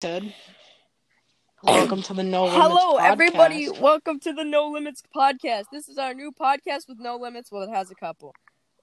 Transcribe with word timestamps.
said. 0.00 0.34
Welcome 1.64 2.02
to 2.02 2.14
the 2.14 2.22
No 2.22 2.44
Limits 2.44 2.62
Hello, 2.62 2.98
podcast. 2.98 3.10
everybody. 3.10 3.68
Welcome 3.68 4.20
to 4.20 4.32
the 4.32 4.44
No 4.44 4.68
Limits 4.68 5.02
podcast. 5.14 5.64
This 5.72 5.88
is 5.88 5.98
our 5.98 6.14
new 6.14 6.30
podcast 6.30 6.88
with 6.88 7.00
no 7.00 7.16
limits. 7.16 7.50
Well, 7.50 7.62
it 7.62 7.70
has 7.70 7.90
a 7.90 7.96
couple. 7.96 8.32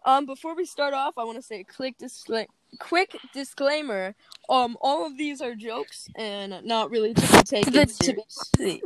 Um, 0.05 0.25
before 0.25 0.55
we 0.55 0.65
start 0.65 0.93
off, 0.93 1.13
I 1.17 1.23
want 1.23 1.37
to 1.37 1.41
say 1.41 1.61
a 1.61 1.63
quick 1.63 1.97
discla- 1.97 2.47
quick 2.79 3.15
disclaimer. 3.33 4.13
Um, 4.49 4.75
all 4.81 5.07
of 5.07 5.17
these 5.17 5.41
are 5.41 5.55
jokes 5.55 6.09
and 6.17 6.61
not 6.65 6.91
really 6.91 7.13
to 7.13 7.21
be 7.21 7.43
taken 7.43 7.87
seriously. 7.87 8.83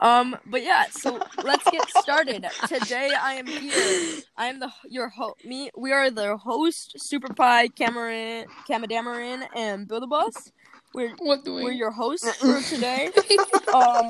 um, 0.00 0.36
but 0.46 0.62
yeah, 0.62 0.86
so 0.90 1.20
let's 1.44 1.70
get 1.70 1.86
started. 1.90 2.46
Today, 2.66 3.10
I 3.20 3.34
am 3.34 3.46
here. 3.46 4.22
I 4.38 4.46
am 4.46 4.60
the 4.60 4.72
your 4.88 5.10
ho- 5.10 5.36
me. 5.44 5.70
We 5.76 5.92
are 5.92 6.10
the 6.10 6.38
host, 6.38 6.98
Super 6.98 7.34
Pie, 7.34 7.68
Cameron, 7.68 8.46
Camadamarin, 8.66 9.46
and 9.54 9.86
Build 9.86 10.04
a 10.04 10.06
Bus. 10.06 10.50
We're 10.94 11.14
What 11.18 11.44
do 11.44 11.54
we're 11.54 11.72
your 11.72 11.90
hosts 11.90 12.36
for 12.36 12.60
today. 12.68 13.10
um, 13.74 14.08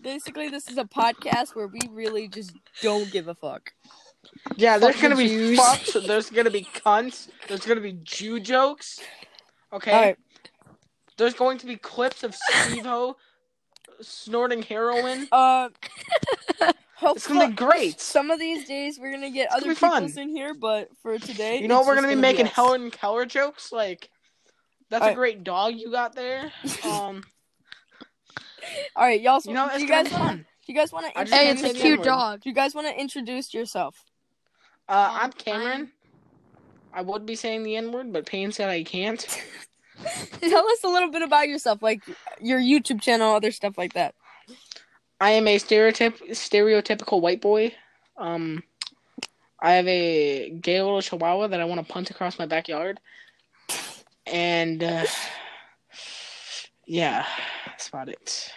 basically, 0.00 0.48
this 0.48 0.68
is 0.68 0.78
a 0.78 0.84
podcast 0.84 1.54
where 1.54 1.68
we 1.68 1.80
really 1.90 2.28
just 2.28 2.52
don't 2.80 3.10
give 3.10 3.28
a 3.28 3.34
fuck. 3.34 3.72
Yeah, 4.56 4.78
there's 4.78 4.94
Fuck 4.94 5.02
gonna 5.02 5.16
be 5.16 5.28
Jews. 5.28 5.58
fucks. 5.58 6.06
There's 6.06 6.30
gonna 6.30 6.50
be 6.50 6.62
cunts. 6.64 7.28
There's 7.48 7.66
gonna 7.66 7.80
be 7.80 7.98
Jew 8.04 8.38
jokes. 8.40 9.00
Okay. 9.72 9.90
All 9.92 10.00
right, 10.02 10.16
There's 11.16 11.34
going 11.34 11.58
to 11.58 11.66
be 11.66 11.76
clips 11.76 12.22
of 12.22 12.34
Steve-O 12.34 13.16
snorting 14.00 14.62
heroin. 14.62 15.26
uh, 15.32 15.68
It's 17.02 17.26
gonna 17.26 17.48
be 17.48 17.54
great. 17.54 18.00
Some 18.00 18.30
of 18.30 18.38
these 18.38 18.66
days 18.66 18.98
we're 19.00 19.12
gonna 19.12 19.30
get 19.30 19.46
It's 19.46 19.54
other 19.56 19.62
gonna 19.64 19.74
be 19.74 19.78
fun. 19.80 20.02
people's 20.02 20.16
in 20.18 20.28
here, 20.28 20.54
but 20.54 20.88
for 21.02 21.18
today, 21.18 21.60
You 21.60 21.68
know 21.68 21.78
it's 21.80 21.88
we're 21.88 21.94
just 21.96 22.04
gonna 22.04 22.14
be 22.16 22.20
making 22.20 22.46
us. 22.46 22.52
Helen 22.52 22.90
Keller 22.92 23.26
jokes. 23.26 23.72
Like, 23.72 24.08
that's 24.92 25.00
a 25.00 25.04
Alright. 25.06 25.16
great 25.16 25.42
dog 25.44 25.74
you 25.74 25.90
got 25.90 26.14
there. 26.14 26.52
Um, 26.84 27.24
All 28.94 29.04
right, 29.04 29.20
y'all. 29.20 29.40
you 29.44 29.54
know 29.54 29.68
it's 29.72 29.80
you 29.82 29.88
guys 29.88 30.06
be 30.08 30.12
want? 30.12 30.24
fun. 30.24 30.36
Do 30.38 30.72
you 30.72 30.78
guys 30.78 30.92
want 30.92 31.06
to 31.06 31.18
I 31.18 31.24
just 31.24 31.34
Hey, 31.34 31.50
it's 31.50 31.62
a 31.62 31.70
cute 31.72 31.84
N-word. 32.00 32.04
dog. 32.04 32.40
Do 32.42 32.48
you 32.50 32.54
guys 32.54 32.74
want 32.74 32.86
to 32.86 33.00
introduce 33.00 33.52
yourself? 33.54 34.04
Uh, 34.88 34.92
Um, 35.10 35.18
I'm 35.22 35.32
Cameron. 35.32 35.90
I 36.92 37.00
would 37.02 37.24
be 37.26 37.34
saying 37.34 37.62
the 37.62 37.76
N 37.76 37.90
word, 37.90 38.12
but 38.12 38.26
Payne 38.26 38.52
said 38.52 38.68
I 38.68 38.84
can't. 38.84 39.18
Tell 40.40 40.68
us 40.68 40.84
a 40.84 40.88
little 40.88 41.10
bit 41.10 41.22
about 41.22 41.48
yourself, 41.48 41.82
like 41.82 42.02
your 42.40 42.60
YouTube 42.60 43.00
channel, 43.00 43.34
other 43.34 43.50
stuff 43.50 43.78
like 43.78 43.94
that. 43.94 44.14
I 45.20 45.30
am 45.30 45.48
a 45.48 45.58
stereotyp 45.58 46.18
stereotypical 46.30 47.20
white 47.20 47.40
boy. 47.40 47.74
Um, 48.18 48.62
I 49.60 49.72
have 49.72 49.86
a 49.88 50.50
gay 50.50 50.82
little 50.82 51.00
chihuahua 51.00 51.46
that 51.48 51.60
I 51.60 51.64
want 51.64 51.84
to 51.86 51.92
punt 51.92 52.10
across 52.10 52.38
my 52.38 52.46
backyard, 52.46 53.00
and 54.26 54.82
uh, 54.82 55.04
yeah, 56.86 57.26
that's 57.66 57.88
about 57.88 58.08
it. 58.08 58.52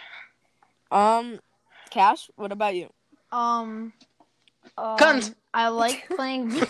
Um, 0.90 1.40
Cash, 1.90 2.30
what 2.36 2.52
about 2.52 2.74
you? 2.74 2.90
Um, 3.32 3.92
um 4.78 4.96
Guns. 4.96 5.34
I 5.52 5.68
like 5.68 6.08
playing. 6.08 6.52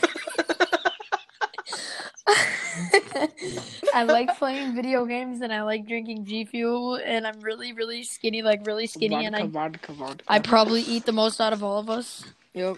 I 3.95 4.03
like 4.03 4.37
playing 4.39 4.75
video 4.75 5.07
games 5.07 5.41
and 5.41 5.53
I 5.53 5.63
like 5.63 5.87
drinking 5.87 6.25
G 6.25 6.45
Fuel 6.45 6.97
and 6.97 7.27
I'm 7.27 7.41
really 7.41 7.73
really 7.73 8.03
skinny, 8.03 8.43
like 8.43 8.67
really 8.67 8.87
skinny, 8.87 9.15
vodka, 9.15 9.27
and 9.27 9.37
I 9.37 9.47
vodka, 9.47 9.93
vodka. 9.93 10.25
I 10.29 10.39
probably 10.39 10.83
eat 10.83 11.07
the 11.07 11.13
most 11.13 11.41
out 11.41 11.53
of 11.53 11.63
all 11.63 11.79
of 11.79 11.89
us. 11.89 12.25
Yep. 12.57 12.77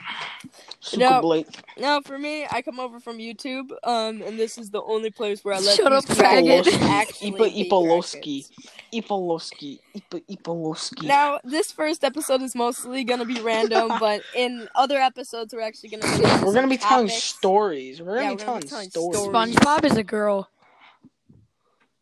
Super 0.80 1.04
No. 1.04 1.20
Blake. 1.22 1.46
Now, 1.78 2.00
for 2.00 2.18
me, 2.18 2.44
I 2.50 2.62
come 2.62 2.80
over 2.80 2.98
from 2.98 3.18
YouTube, 3.18 3.70
um, 3.84 4.20
and 4.22 4.36
this 4.36 4.58
is 4.58 4.70
the 4.70 4.82
only 4.82 5.10
place 5.12 5.44
where 5.44 5.54
I 5.54 5.60
let 5.60 5.76
Shut 5.76 5.92
these 5.92 6.10
up, 6.10 6.16
faggot. 6.16 6.80
actually 6.82 7.30
Ipa 7.30 7.54
be 7.54 7.70
Ipolowski. 7.70 8.44
crackheads. 8.44 9.06
Ipolowski. 9.06 9.78
Ipa 9.96 10.24
Ipolowski. 10.36 11.06
Now, 11.06 11.38
this 11.44 11.70
first 11.70 12.02
episode 12.02 12.42
is 12.42 12.56
mostly 12.56 13.04
gonna 13.04 13.24
be 13.24 13.40
random, 13.40 13.92
but 14.00 14.22
in 14.34 14.68
other 14.74 14.98
episodes, 14.98 15.54
we're 15.54 15.60
actually 15.60 15.90
gonna. 15.90 16.02
Get 16.18 16.42
we're 16.42 16.52
gonna 16.54 16.62
some 16.62 16.68
be 16.70 16.76
telling 16.78 17.08
stories. 17.08 18.02
We're 18.02 18.16
gonna 18.16 18.22
Yeah, 18.22 18.30
be 18.30 18.34
we're 18.34 18.44
telling 18.44 18.60
gonna 18.62 18.64
be 18.64 18.90
telling 18.90 18.90
stories. 18.90 19.18
stories. 19.20 19.54
SpongeBob 19.56 19.84
is 19.84 19.96
a 19.96 20.02
girl. 20.02 20.50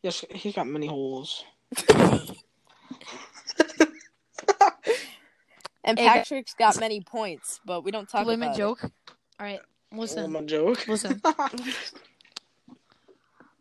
Yes, 0.03 0.25
he's 0.31 0.55
got 0.55 0.67
many 0.67 0.87
holes. 0.87 1.45
And 5.87 5.99
Hey, 5.99 6.05
guys. 6.07 6.15
Patrick's 6.29 6.53
got 6.55 6.79
many 6.81 7.01
points, 7.01 7.61
but 7.65 7.83
we 7.85 7.93
don't 7.93 8.09
talk 8.09 8.27
Limit 8.27 8.49
about 8.49 8.57
joke. 8.59 8.83
All 8.83 8.91
right, 9.47 9.61
listen. 9.93 10.33
my 10.33 10.43
joke. 10.43 10.87
Listen. 10.89 11.23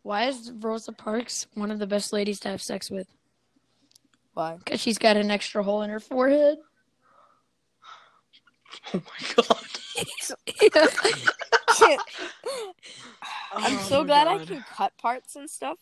Why 0.02 0.24
is 0.26 0.50
Rosa 0.60 0.92
Parks 0.92 1.46
one 1.54 1.70
of 1.70 1.78
the 1.78 1.86
best 1.86 2.12
ladies 2.12 2.40
to 2.40 2.48
have 2.48 2.60
sex 2.60 2.90
with? 2.90 3.06
Why? 4.34 4.56
Because 4.56 4.80
she's 4.80 4.98
got 4.98 5.16
an 5.16 5.30
extra 5.30 5.62
hole 5.62 5.82
in 5.82 5.90
her 5.90 6.00
forehead. 6.00 6.58
oh 8.92 9.00
my 9.02 9.34
god. 9.36 9.64
I'm 13.52 13.78
Oh 13.78 13.82
so 13.88 14.00
my 14.00 14.06
glad 14.06 14.26
I 14.26 14.44
can 14.44 14.64
cut 14.74 14.92
parts 14.98 15.36
and 15.36 15.48
stuff. 15.48 15.78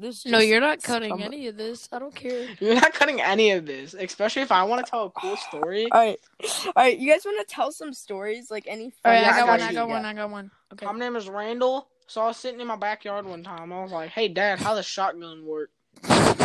'Cause 0.00 0.24
no, 0.26 0.38
you're 0.38 0.60
not 0.60 0.82
cutting 0.82 1.10
some- 1.10 1.22
any 1.22 1.46
of 1.48 1.56
this. 1.56 1.88
I 1.92 1.98
don't 1.98 2.14
care. 2.14 2.46
You're 2.60 2.74
not 2.74 2.92
cutting 2.94 3.20
any 3.20 3.50
of 3.52 3.66
this, 3.66 3.94
especially 3.94 4.42
if 4.42 4.50
I 4.52 4.62
want 4.64 4.84
to 4.84 4.90
tell 4.90 5.04
a 5.06 5.10
cool 5.10 5.36
story. 5.36 5.88
All 5.92 6.00
right, 6.00 6.18
all 6.66 6.72
right. 6.76 6.98
You 6.98 7.12
guys 7.12 7.24
want 7.24 7.46
to 7.46 7.54
tell 7.54 7.70
some 7.72 7.92
stories, 7.92 8.50
like 8.50 8.64
any? 8.66 8.84
All 8.86 8.90
funny 9.02 9.16
right, 9.16 9.22
Yeah, 9.22 9.30
I 9.32 9.38
got 9.40 9.48
one. 9.48 9.58
got 9.58 9.66
I 9.66 9.70
you. 9.70 9.74
got 9.76 9.88
one. 9.88 10.04
I 10.04 10.14
got 10.14 10.30
one. 10.30 10.50
Okay. 10.72 10.86
My 10.86 10.92
name 10.92 11.16
is 11.16 11.28
Randall. 11.28 11.88
So 12.06 12.22
I 12.22 12.26
was 12.26 12.36
sitting 12.38 12.60
in 12.60 12.66
my 12.66 12.76
backyard 12.76 13.24
one 13.26 13.42
time. 13.44 13.72
I 13.72 13.82
was 13.82 13.92
like, 13.92 14.10
"Hey, 14.10 14.28
Dad, 14.28 14.58
how 14.58 14.74
does 14.74 14.86
shotgun 14.86 15.44
work?" 15.44 15.70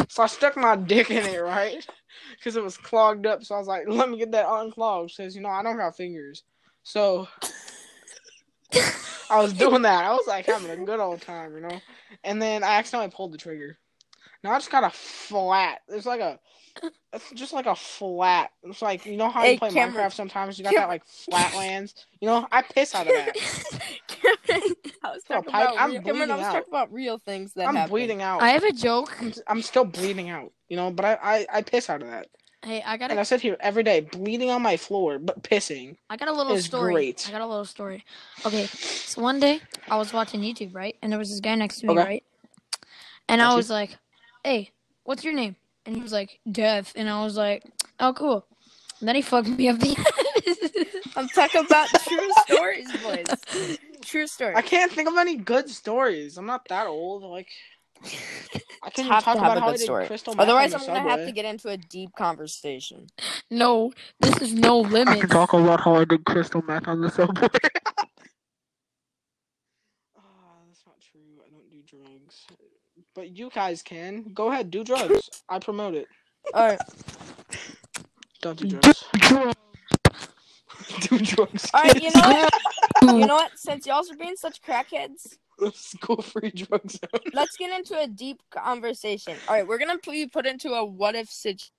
So 0.09 0.22
I 0.24 0.28
stuck 0.28 0.56
my 0.58 0.75
dick 0.75 1.09
in 1.12 1.25
it, 1.25 1.40
right? 1.42 1.86
Because 2.38 2.56
it 2.56 2.64
was 2.64 2.78
clogged 2.78 3.25
up. 3.25 3.44
So 3.44 3.56
I 3.56 3.58
was 3.59 3.68
like, 3.68 3.84
"Let 3.88 4.09
me 4.09 4.18
get 4.18 4.31
that 4.31 4.48
unclogged." 4.50 5.12
Says, 5.12 5.36
you 5.36 5.42
know, 5.42 5.50
I 5.50 5.62
don't 5.64 5.75
got 5.78 5.98
fingers. 5.98 6.44
So 6.84 7.28
I 9.30 9.41
was 9.41 9.53
doing 9.53 9.81
that. 9.84 10.06
I 10.06 10.12
was 10.13 10.28
like 10.28 10.46
having 10.46 10.69
a 10.69 10.78
good 10.86 11.00
old 11.00 11.22
time, 11.22 11.53
you 11.56 11.62
know. 11.62 11.80
And 12.24 12.41
then 12.41 12.63
I 12.63 12.75
accidentally 12.75 13.12
pulled 13.16 13.34
the 13.34 13.38
trigger. 13.38 13.78
Now 14.44 14.52
I 14.52 14.58
just 14.59 14.72
got 14.72 14.84
a 14.84 14.90
flat. 14.91 15.80
It's 15.88 16.06
like 16.06 16.22
a, 16.22 16.40
it's 17.13 17.31
just 17.31 17.53
like 17.53 17.66
a 17.66 17.75
flat. 17.75 18.52
It's 18.63 18.81
like 18.81 19.06
you 19.06 19.18
know 19.18 19.30
how 19.30 19.41
Hey, 19.41 19.53
you 19.53 19.59
play 19.59 19.72
Cameron. 19.72 19.96
Minecraft 20.06 20.13
sometimes. 20.13 20.58
You 20.58 20.63
got 20.66 20.75
that 20.75 20.88
like 20.90 21.03
flatlands. 21.06 22.06
You 22.22 22.28
know, 22.28 22.47
I 22.52 22.62
piss 22.62 22.94
out 22.94 23.08
of 23.08 23.13
that. 23.13 23.36
Cameron, 24.08 24.75
I 25.03 25.12
was 25.12 25.24
talking 25.24 25.50
about 25.50 25.75
I'm 25.80 25.92
real, 25.92 26.02
Cameron, 26.02 26.31
I 26.31 26.36
bleeding 26.36 26.38
was 26.38 26.46
out. 26.46 26.52
talking 26.53 26.69
about 26.72 26.94
real 26.94 27.18
things 27.18 27.53
that 27.53 27.68
I'm 27.68 27.75
happen. 27.75 27.90
bleeding 27.92 28.22
out. 28.22 28.42
I 28.42 28.50
have 28.50 28.63
a 28.63 28.72
joke. 28.72 29.16
I'm, 29.19 29.34
I'm 29.47 29.62
still 29.62 29.86
bleeding 29.86 30.30
out, 30.30 30.52
you 30.69 30.75
know, 30.78 30.92
but 30.92 31.06
I, 31.06 31.18
I, 31.22 31.47
I 31.52 31.62
piss 31.63 31.90
out 31.90 32.02
of 32.02 32.09
that. 32.09 32.28
Hey, 32.66 32.81
I 32.84 32.98
got 32.98 33.06
it. 33.06 33.12
And 33.12 33.20
I 33.20 33.24
sit 33.24 33.42
here 33.42 33.58
every 33.59 33.84
day 33.84 34.02
bleeding 34.02 34.50
on 34.50 34.62
my 34.64 34.76
floor, 34.76 35.20
but 35.20 35.44
pissing. 35.44 35.98
I 36.09 36.18
got 36.18 36.28
a 36.30 36.34
little 36.34 36.58
story. 36.58 36.94
great. 36.94 37.26
I 37.28 37.31
got 37.31 37.42
a 37.42 37.46
little 37.46 37.66
story. 37.66 38.03
Okay, 38.44 38.68
so 39.03 39.22
one 39.22 39.40
day 39.40 39.62
I 39.88 39.98
was 39.98 40.12
watching 40.12 40.42
YouTube, 40.42 40.74
right, 40.74 40.96
and 41.04 41.12
there 41.12 41.20
was 41.20 41.30
this 41.30 41.40
guy 41.40 41.54
next 41.54 41.81
to 41.81 41.88
me, 41.88 41.94
Okay. 41.96 42.04
right, 42.04 42.24
and 43.30 43.40
I 43.40 43.46
Got 43.46 43.52
you. 43.52 43.58
was 43.58 43.70
like, 43.70 43.98
"Hey, 44.44 44.72
what's 45.04 45.24
your 45.24 45.34
name?" 45.34 45.56
And 45.86 45.96
he 45.96 46.02
was 46.02 46.12
like, 46.12 46.40
"Death," 46.52 46.92
and 46.96 47.08
I 47.08 47.24
was 47.24 47.38
like, 47.38 47.64
"Oh, 48.00 48.14
cool." 48.14 48.48
And 49.00 49.08
then 49.08 49.16
he 49.16 49.22
fucked 49.22 49.48
me 49.48 49.68
up 49.70 49.78
the 49.78 49.94
head. 49.94 51.06
I'm 51.16 51.30
talking 51.30 51.62
about 51.62 51.90
true 52.08 52.31
stories, 52.48 52.92
boys. 52.94 53.28
True 54.04 54.25
story. 54.25 54.56
I 54.56 54.62
can't 54.64 54.92
think 54.92 55.08
of 55.08 55.18
any 55.18 55.36
good 55.36 55.70
stories. 55.70 56.38
I'm 56.38 56.48
not 56.48 56.68
that 56.70 56.88
old. 56.88 57.24
Like, 57.24 57.50
I 58.83 58.89
can 58.91 59.06
have 59.06 59.25
talk 59.25 59.38
to 59.38 59.39
have 59.39 59.53
about 59.53 59.57
a 59.57 59.61
how 59.61 59.69
I 59.69 59.72
good 59.72 59.78
did 59.78 59.83
story. 59.85 60.07
crystal 60.07 60.35
meth 60.35 60.44
Otherwise, 60.44 60.73
I'm 60.73 60.85
gonna 60.85 61.01
have 61.01 61.25
to 61.25 61.31
get 61.31 61.45
into 61.45 61.69
a 61.69 61.78
deep 61.78 62.16
conversation. 62.16 63.07
no, 63.51 63.94
this 64.19 64.41
is 64.41 64.53
no 64.53 64.83
I 64.83 64.89
limit. 64.89 65.19
can 65.19 65.29
talk 65.29 65.53
about 65.53 65.81
how 65.81 65.95
I 65.95 66.06
did 66.06 66.25
crystal 66.25 66.61
meth 66.63 66.88
on 66.88 67.01
the 67.01 67.09
subway. 67.11 67.50
Ah, 70.17 70.22
that's 70.67 70.83
not 70.88 70.97
true. 71.01 71.22
I 71.45 71.50
don't 71.51 71.69
do 71.72 71.81
drugs. 71.85 72.47
But 73.16 73.38
you 73.38 73.50
guys 73.53 73.81
can. 73.83 74.25
Go 74.33 74.51
ahead, 74.51 74.72
do 74.72 74.83
drugs. 74.83 75.29
I 75.50 75.59
promote 75.59 75.95
it. 75.95 76.09
All 76.53 76.65
right, 76.68 76.80
Don't 78.41 78.57
do 78.59 78.68
drugs. 78.68 79.06
do 81.01 81.19
drugs. 81.19 81.71
all 81.74 81.83
right. 81.83 82.01
You 82.01 82.12
know 82.15 82.31
what? 82.31 82.53
You 83.03 83.25
know 83.25 83.36
what? 83.36 83.51
Since 83.59 83.86
y'all 83.88 84.00
are 84.09 84.18
being 84.18 84.36
such 84.38 84.62
crackheads, 84.62 85.38
School 85.74 86.22
free 86.22 86.52
drug 86.52 86.90
zone. 86.90 87.22
let's 87.34 87.56
get 87.57 87.78
into 87.78 88.00
a 88.00 88.07
deep 88.07 88.42
conversation. 88.50 89.36
All 89.48 89.56
right, 89.56 89.68
we're 89.68 89.78
gonna 89.78 89.98
be 89.98 90.28
put 90.28 90.46
into 90.46 90.74
a 90.74 90.84
what 90.86 91.16
if 91.16 91.30
situation. 91.30 91.72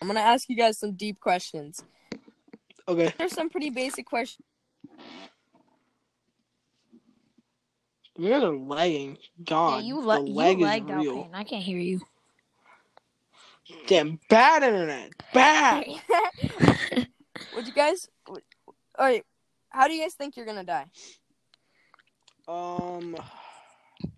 I'm 0.00 0.08
gonna 0.08 0.20
ask 0.20 0.48
you 0.48 0.56
guys 0.56 0.78
some 0.78 0.92
deep 0.94 1.20
questions. 1.20 1.84
Okay. 2.88 3.14
There's 3.16 3.32
some 3.32 3.50
pretty 3.50 3.70
basic 3.70 4.06
questions. 4.06 4.46
You 8.16 8.28
guys 8.28 8.42
are 8.42 8.56
lagging. 8.56 9.16
Yeah, 9.38 9.44
God. 9.44 9.84
you, 9.84 10.00
the 10.00 10.06
le- 10.06 10.26
you 10.26 10.34
lag 10.34 10.56
is 10.58 10.62
lagged 10.64 10.90
out, 10.90 11.00
real. 11.00 11.14
man. 11.16 11.30
I 11.34 11.44
can't 11.44 11.62
hear 11.62 11.78
you. 11.78 12.00
Damn, 13.86 14.18
bad 14.28 14.62
internet. 14.62 15.12
Bad. 15.32 15.86
Would 17.54 17.66
you 17.66 17.72
guys? 17.72 18.08
Would, 18.28 18.42
all 18.98 19.06
right. 19.06 19.24
How 19.70 19.88
do 19.88 19.94
you 19.94 20.02
guys 20.02 20.14
think 20.14 20.36
you're 20.36 20.46
gonna 20.46 20.64
die? 20.64 20.86
Um. 22.48 23.16
I'm 23.18 24.12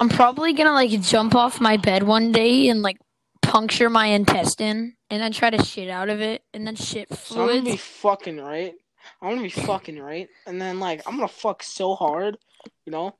I'm 0.00 0.08
probably 0.08 0.52
gonna 0.52 0.72
like 0.72 0.90
jump 1.00 1.34
off 1.34 1.60
my 1.60 1.76
bed 1.76 2.02
one 2.02 2.32
day 2.32 2.68
and 2.68 2.82
like 2.82 2.98
puncture 3.42 3.88
my 3.88 4.06
intestine 4.06 4.96
and 5.08 5.22
then 5.22 5.30
try 5.32 5.50
to 5.50 5.62
shit 5.64 5.88
out 5.88 6.08
of 6.08 6.20
it 6.20 6.42
and 6.52 6.66
then 6.66 6.74
shit 6.74 7.12
So 7.14 7.42
I'm 7.42 7.48
gonna 7.48 7.62
be 7.62 7.76
fucking 7.76 8.38
right. 8.40 8.74
I'm 9.22 9.30
gonna 9.30 9.42
be 9.42 9.50
fucking 9.50 9.98
right, 10.00 10.28
and 10.46 10.60
then 10.60 10.80
like 10.80 11.02
I'm 11.06 11.14
gonna 11.16 11.28
fuck 11.28 11.62
so 11.62 11.94
hard, 11.94 12.36
you 12.86 12.90
know, 12.90 13.14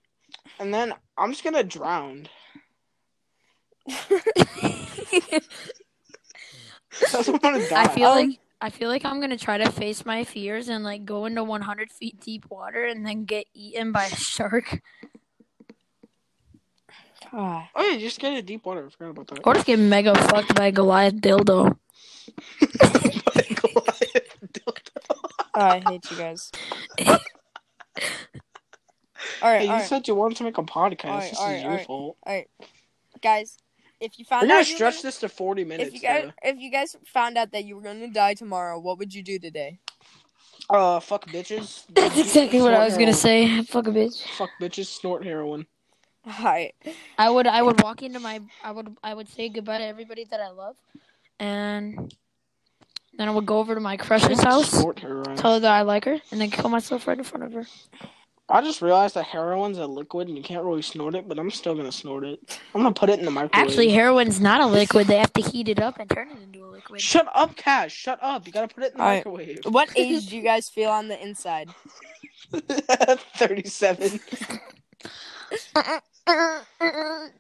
and 0.58 0.73
then 0.75 0.93
I'm 1.17 1.31
just 1.31 1.44
gonna 1.44 1.62
drown. 1.62 2.26
That's 7.12 7.29
what 7.29 7.29
I'm 7.29 7.38
gonna 7.38 7.69
die. 7.69 7.82
I 7.85 7.88
feel 7.88 8.08
Um, 8.08 8.17
like 8.29 8.38
I 8.60 8.70
feel 8.70 8.88
like 8.88 9.04
I'm 9.04 9.20
gonna 9.20 9.36
try 9.36 9.58
to 9.58 9.70
face 9.70 10.06
my 10.06 10.24
fears 10.24 10.68
and 10.68 10.82
like 10.84 11.04
go 11.04 11.26
into 11.26 11.44
100 11.44 11.90
feet 11.92 12.20
deep 12.20 12.46
water 12.50 12.84
and 12.86 13.04
then 13.06 13.24
get 13.24 13.46
eaten 13.54 13.92
by 13.92 14.04
a 14.06 14.16
shark, 14.16 14.80
Ah, 17.32 17.68
Oh 17.74 17.82
yeah, 17.84 17.98
just 17.98 18.20
get 18.20 18.32
a 18.38 18.42
deep 18.42 18.64
water. 18.64 18.86
I 18.86 18.90
forgot 18.90 19.10
about 19.10 19.26
that. 19.28 19.40
or 19.46 19.54
just 19.54 19.66
get 19.66 19.78
mega 19.78 20.14
fucked 20.14 20.54
by 20.54 20.66
a 20.68 20.72
Goliath 20.72 21.14
dildo. 21.14 21.76
oh, 25.56 25.60
I 25.60 25.80
hate 25.80 26.10
you 26.10 26.16
guys. 26.16 26.50
all 27.06 27.18
right, 29.42 29.58
Hey, 29.60 29.64
you 29.64 29.70
all 29.70 29.76
right, 29.78 29.86
said 29.86 30.08
you 30.08 30.14
wanted 30.14 30.36
to 30.38 30.44
make 30.44 30.58
a 30.58 30.62
podcast. 30.62 31.04
Alright, 31.06 31.30
this 31.30 31.38
alright, 31.38 31.56
is 31.56 31.62
your 31.62 31.70
alright. 31.72 31.86
fault. 31.86 32.16
guys. 33.20 33.56
If 34.04 34.18
you 34.18 34.24
We're 34.24 34.36
found 34.36 34.48
gonna 34.48 34.60
out 34.60 34.66
stretch 34.66 34.94
gonna- 34.94 35.02
this 35.02 35.18
to 35.20 35.28
40 35.28 35.64
minutes. 35.64 35.88
if 35.88 35.94
you 35.94 36.00
guys 36.00 36.24
though. 36.24 36.48
if 36.50 36.58
you 36.58 36.70
guys 36.70 36.96
found 37.06 37.36
out 37.38 37.52
that 37.52 37.64
you 37.64 37.76
were 37.76 37.82
gonna 37.82 38.08
die 38.08 38.34
tomorrow, 38.34 38.78
what 38.78 38.98
would 38.98 39.14
you 39.14 39.22
do 39.22 39.38
today? 39.38 39.78
Uh, 40.70 40.98
fuck 41.00 41.26
bitches. 41.26 41.84
That's 41.94 42.16
exactly 42.18 42.60
what 42.62 42.72
I 42.72 42.76
Snort 42.76 42.84
was 42.88 42.98
gonna 42.98 43.12
say. 43.12 43.62
Fuck 43.74 43.86
a 43.86 43.90
bitch. 43.90 44.22
Fuck 44.38 44.50
bitches, 44.60 44.86
snort 44.86 45.22
heroin. 45.24 45.66
Alright. 46.26 46.74
I 47.18 47.28
would 47.28 47.46
I 47.46 47.60
would 47.60 47.82
walk 47.82 48.02
into 48.02 48.18
my 48.18 48.40
I 48.62 48.70
would 48.72 48.96
I 49.02 49.12
would 49.12 49.28
say 49.28 49.50
goodbye 49.50 49.78
to 49.78 49.84
everybody 49.84 50.24
that 50.30 50.40
I 50.40 50.48
love, 50.50 50.76
and 51.38 52.14
then 53.18 53.28
I 53.28 53.30
would 53.30 53.44
go 53.44 53.58
over 53.58 53.74
to 53.74 53.80
my 53.80 53.96
crush's 53.98 54.42
house, 54.42 54.70
Snort 54.70 55.00
heroin. 55.00 55.36
tell 55.36 55.54
her 55.54 55.60
that 55.60 55.70
I 55.70 55.82
like 55.82 56.06
her, 56.06 56.18
and 56.30 56.40
then 56.40 56.50
kill 56.50 56.70
myself 56.70 57.06
right 57.06 57.18
in 57.18 57.24
front 57.24 57.44
of 57.44 57.52
her. 57.52 57.66
I 58.49 58.61
just 58.61 58.82
realized 58.82 59.14
that 59.14 59.25
heroin's 59.25 59.79
a 59.79 59.87
liquid 59.87 60.29
and 60.29 60.37
you 60.37 60.43
can't 60.43 60.64
really 60.64 60.82
snort 60.82 61.14
it, 61.14 61.26
but 61.26 61.38
I'm 61.38 61.50
still 61.50 61.75
gonna 61.75 61.91
snort 61.91 62.25
it. 62.25 62.61
I'm 62.75 62.82
gonna 62.82 62.94
put 62.94 63.08
it 63.08 63.19
in 63.19 63.25
the 63.25 63.31
microwave. 63.31 63.50
Actually, 63.55 63.88
heroin's 63.88 64.38
not 64.38 64.61
a 64.61 64.67
liquid. 64.67 65.06
They 65.06 65.17
have 65.17 65.32
to 65.35 65.41
heat 65.41 65.69
it 65.69 65.81
up 65.81 65.99
and 65.99 66.11
turn 66.11 66.31
it 66.31 66.43
into 66.43 66.64
a 66.64 66.69
liquid. 66.69 67.00
shut 67.00 67.26
up, 67.35 67.56
Cash. 67.56 67.94
Shut 67.94 68.19
up. 68.23 68.46
You 68.46 68.52
gotta 68.52 68.69
put 68.69 68.85
it 68.85 68.93
in 68.93 68.99
the 68.99 69.02
Alright. 69.02 69.25
microwave. 69.25 69.61
What 69.64 69.88
age 69.96 70.26
do 70.26 70.37
you 70.37 70.43
guys 70.43 70.69
feel 70.69 70.91
on 70.91 71.08
the 71.08 71.20
inside? 71.23 71.70
37. 72.52 74.20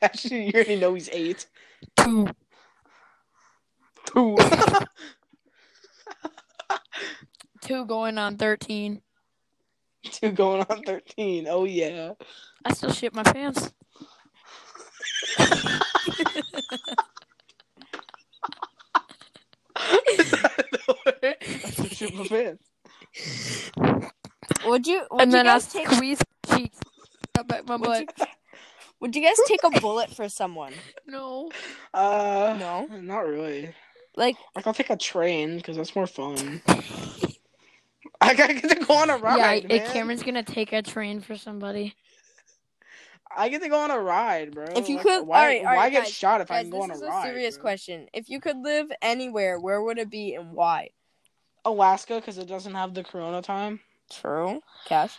Cash, 0.00 0.26
you 0.26 0.52
already 0.54 0.76
know 0.76 0.94
he's 0.94 1.08
eight. 1.12 1.46
Two. 1.96 2.28
Two. 4.06 4.36
Two 7.68 7.84
going 7.84 8.16
on 8.16 8.38
thirteen. 8.38 9.02
Two 10.02 10.32
going 10.32 10.64
on 10.70 10.82
13. 10.84 11.46
Oh, 11.50 11.64
yeah. 11.64 12.14
I 12.64 12.72
still 12.72 12.92
shit 12.92 13.14
my 13.14 13.22
pants. 13.22 13.74
That's 15.36 15.52
what 21.78 21.92
shit 21.92 22.14
my 22.14 22.26
pants. 22.26 22.64
Would 24.64 24.86
you 24.86 25.06
would 25.10 25.20
and 25.22 25.30
you 25.30 25.36
then 25.36 25.46
I 25.46 25.54
guys 25.54 25.70
take 25.70 25.90
squeeze 25.90 26.22
cheeks 26.54 26.78
up 27.38 27.48
back 27.48 27.68
my 27.68 27.76
would 27.76 28.00
you, 28.00 28.06
would 29.00 29.14
you 29.16 29.22
guys 29.22 29.36
take 29.46 29.62
a 29.64 29.80
bullet 29.80 30.08
for 30.10 30.28
someone? 30.30 30.72
No. 31.06 31.50
Uh, 31.92 32.56
No. 32.58 32.86
Not 32.98 33.26
really. 33.26 33.74
Like 34.16 34.36
Like, 34.56 34.66
I'll 34.66 34.72
take 34.74 34.88
a 34.90 34.96
train 34.96 35.58
because 35.58 35.76
that's 35.76 35.94
more 35.94 36.06
fun. 36.06 36.62
I 38.20 38.34
gotta 38.34 38.54
get 38.54 38.68
to 38.70 38.84
go 38.84 38.94
on 38.94 39.10
a 39.10 39.16
ride, 39.16 39.66
yeah, 39.70 39.78
man. 39.78 39.92
Cameron's 39.92 40.22
gonna 40.22 40.42
take 40.42 40.72
a 40.72 40.82
train 40.82 41.20
for 41.20 41.36
somebody. 41.36 41.94
I 43.36 43.48
get 43.50 43.62
to 43.62 43.68
go 43.68 43.78
on 43.78 43.90
a 43.90 43.98
ride, 44.00 44.52
bro. 44.54 44.64
If 44.74 44.88
you 44.88 44.96
Like, 44.96 45.04
could- 45.06 45.26
why, 45.26 45.40
alright, 45.40 45.62
why 45.64 45.70
alright, 45.74 45.92
get 45.92 46.08
shot 46.08 46.40
if 46.40 46.50
I 46.50 46.62
guys, 46.62 46.62
can 46.64 46.70
go 46.70 46.82
on 46.82 46.90
a 46.90 46.94
ride? 46.94 47.00
This 47.00 47.08
is 47.08 47.08
a 47.08 47.22
serious 47.22 47.54
bro? 47.56 47.62
question. 47.62 48.08
If 48.12 48.28
you 48.28 48.40
could 48.40 48.56
live 48.58 48.90
anywhere, 49.02 49.60
where 49.60 49.80
would 49.82 49.98
it 49.98 50.10
be 50.10 50.34
and 50.34 50.52
why? 50.52 50.90
Alaska, 51.64 52.16
because 52.16 52.38
it 52.38 52.48
doesn't 52.48 52.74
have 52.74 52.94
the 52.94 53.04
Corona 53.04 53.42
time. 53.42 53.80
True. 54.10 54.62
Cash. 54.86 55.16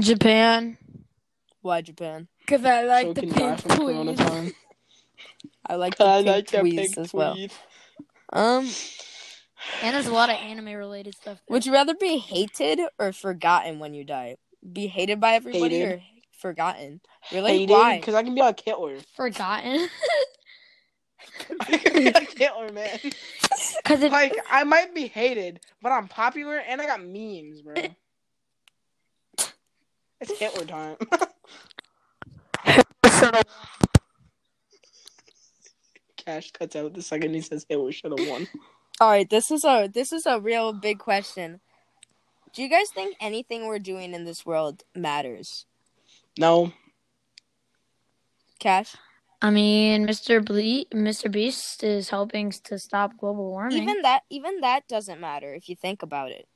Japan. 0.00 0.78
Why 1.60 1.82
Japan? 1.82 2.28
Cause 2.46 2.64
I 2.64 2.82
like 2.82 3.06
so 3.06 3.12
the 3.12 3.22
it 3.22 3.30
can 3.34 3.38
die 3.38 3.56
pink 3.56 3.60
from 3.60 3.76
tweed. 3.76 4.18
I 5.66 5.74
like 5.76 5.96
the 5.96 6.04
I 6.04 6.16
pink 6.16 6.26
like 6.26 6.46
that 6.50 6.60
tweeds 6.60 6.98
as 6.98 7.12
well. 7.12 7.34
tweed. 7.34 7.52
Um, 8.32 8.68
And 9.82 9.94
there's 9.94 10.06
a 10.06 10.12
lot 10.12 10.30
of 10.30 10.36
anime 10.36 10.74
related 10.74 11.14
stuff. 11.14 11.38
there. 11.46 11.54
would 11.54 11.66
you 11.66 11.72
rather 11.72 11.94
be 11.94 12.18
hated 12.18 12.80
or 12.98 13.12
forgotten 13.12 13.78
when 13.78 13.94
you 13.94 14.04
die? 14.04 14.36
Be 14.72 14.86
hated 14.86 15.20
by 15.20 15.34
everybody 15.34 15.78
Hated. 15.80 15.98
or 15.98 16.02
forgotten? 16.38 17.00
Really? 17.32 17.58
Hated, 17.58 17.72
Why? 17.72 17.98
because 17.98 18.14
I 18.14 18.22
can 18.22 18.34
be 18.34 18.40
like 18.40 18.60
Hitler. 18.60 18.96
forgotten? 19.16 19.88
I 21.60 21.76
can 21.78 21.92
be 21.94 22.10
like 22.12 22.36
Hitler, 22.36 22.72
man. 22.72 22.98
Cause 23.84 24.02
it 24.02 24.10
Like, 24.12 24.36
I 24.50 24.64
might 24.64 24.94
be 24.94 25.06
hated, 25.08 25.60
but 25.82 25.92
I'm 25.92 26.08
popular 26.08 26.56
and 26.56 26.80
I 26.80 26.86
got 26.86 27.00
memes, 27.04 27.60
bro. 27.62 27.74
It's 30.20 30.38
Hitler 30.38 30.64
time. 30.64 30.96
Cash 36.16 36.52
cuts 36.52 36.76
out 36.76 36.94
the 36.94 37.02
second 37.02 37.34
he 37.34 37.40
says 37.40 37.66
Hitler 37.68 37.92
should 37.92 38.18
have 38.18 38.28
won. 38.28 38.46
All 39.00 39.10
right, 39.10 39.28
this 39.28 39.50
is 39.50 39.64
a 39.64 39.88
this 39.92 40.12
is 40.12 40.24
a 40.24 40.40
real 40.40 40.72
big 40.72 40.98
question. 40.98 41.60
Do 42.54 42.62
you 42.62 42.68
guys 42.68 42.90
think 42.90 43.16
anything 43.20 43.66
we're 43.66 43.80
doing 43.80 44.14
in 44.14 44.24
this 44.24 44.46
world 44.46 44.84
matters? 44.94 45.66
No. 46.38 46.72
Cash? 48.60 48.94
I 49.42 49.50
mean, 49.50 50.06
Mr. 50.06 50.42
Ble- 50.42 50.86
Mr. 50.96 51.30
Beast 51.30 51.82
is 51.82 52.08
helping 52.08 52.52
to 52.64 52.78
stop 52.78 53.16
global 53.18 53.50
warming. 53.50 53.82
Even 53.82 54.02
that 54.02 54.22
even 54.30 54.60
that 54.60 54.86
doesn't 54.88 55.20
matter 55.20 55.52
if 55.54 55.68
you 55.68 55.74
think 55.74 56.02
about 56.02 56.30
it. 56.30 56.46